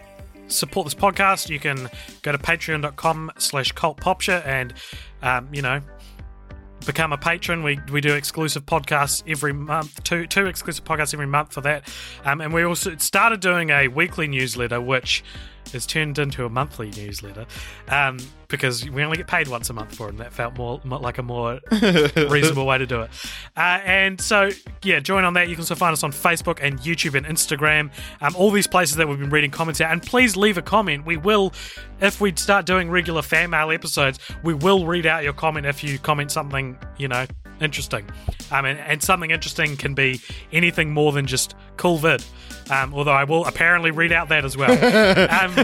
[0.49, 1.91] support this podcast, you can
[2.23, 4.75] go to patreon.com slash cultpopture and,
[5.23, 5.81] um, you know,
[6.87, 7.63] become a patron.
[7.63, 11.89] We, we do exclusive podcasts every month, two two exclusive podcasts every month for that.
[12.25, 15.25] Um, and we also started doing a weekly newsletter, which
[15.73, 17.47] has turned into a monthly newsletter
[17.89, 20.81] um, because we only get paid once a month for it, and that felt more,
[20.85, 21.61] like a more
[22.29, 23.11] reasonable way to do it.
[23.57, 24.51] Uh, and so,
[24.83, 25.49] yeah, join on that.
[25.49, 27.91] You can also find us on Facebook and YouTube and Instagram,
[28.21, 29.91] um, all these places that we've been reading comments at.
[29.91, 31.07] And please leave a comment.
[31.07, 31.53] We will,
[32.01, 35.83] if we start doing regular fan mail episodes, we will read out your comment if
[35.83, 37.27] you comment something, you know,
[37.61, 38.07] interesting.
[38.51, 40.21] Um, and, and something interesting can be
[40.53, 42.25] anything more than just cool vid.
[42.71, 44.71] Um, although I will apparently read out that as well.
[44.73, 45.59] um,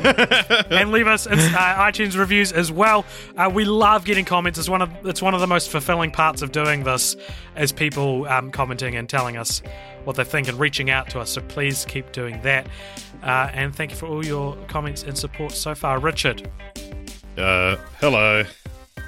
[0.70, 3.04] and leave us uh, iTunes reviews as well.
[3.36, 4.58] Uh, we love getting comments.
[4.58, 7.16] It's one of it's one of the most fulfilling parts of doing this,
[7.56, 9.62] is people um, commenting and telling us
[10.04, 11.30] what they think and reaching out to us.
[11.30, 12.66] So please keep doing that.
[13.22, 16.50] Uh, and thank you for all your comments and support so far, Richard.
[17.36, 18.44] Uh, hello.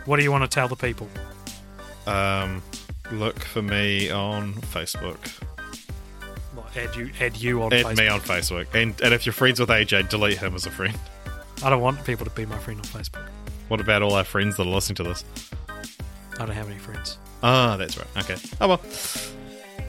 [0.07, 1.09] What do you want to tell the people?
[2.07, 2.63] Um,
[3.11, 5.19] look for me on Facebook.
[6.77, 7.99] Add you add you on Add Facebook.
[7.99, 10.99] me on Facebook, and and if you're friends with AJ, delete him as a friend.
[11.63, 13.29] I don't want people to be my friend on Facebook.
[13.69, 15.25] What about all our friends that are listening to this?
[15.69, 17.19] I don't have any friends.
[17.43, 18.07] Ah, that's right.
[18.19, 18.37] Okay.
[18.61, 18.81] Oh well.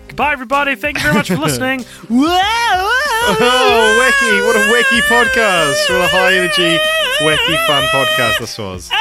[0.08, 0.76] Goodbye, everybody.
[0.76, 1.84] Thank you very much for listening.
[3.28, 4.46] Oh, wacky!
[4.46, 5.90] What a wacky podcast!
[5.90, 6.78] What a high energy,
[7.22, 8.92] wacky, fun podcast this was.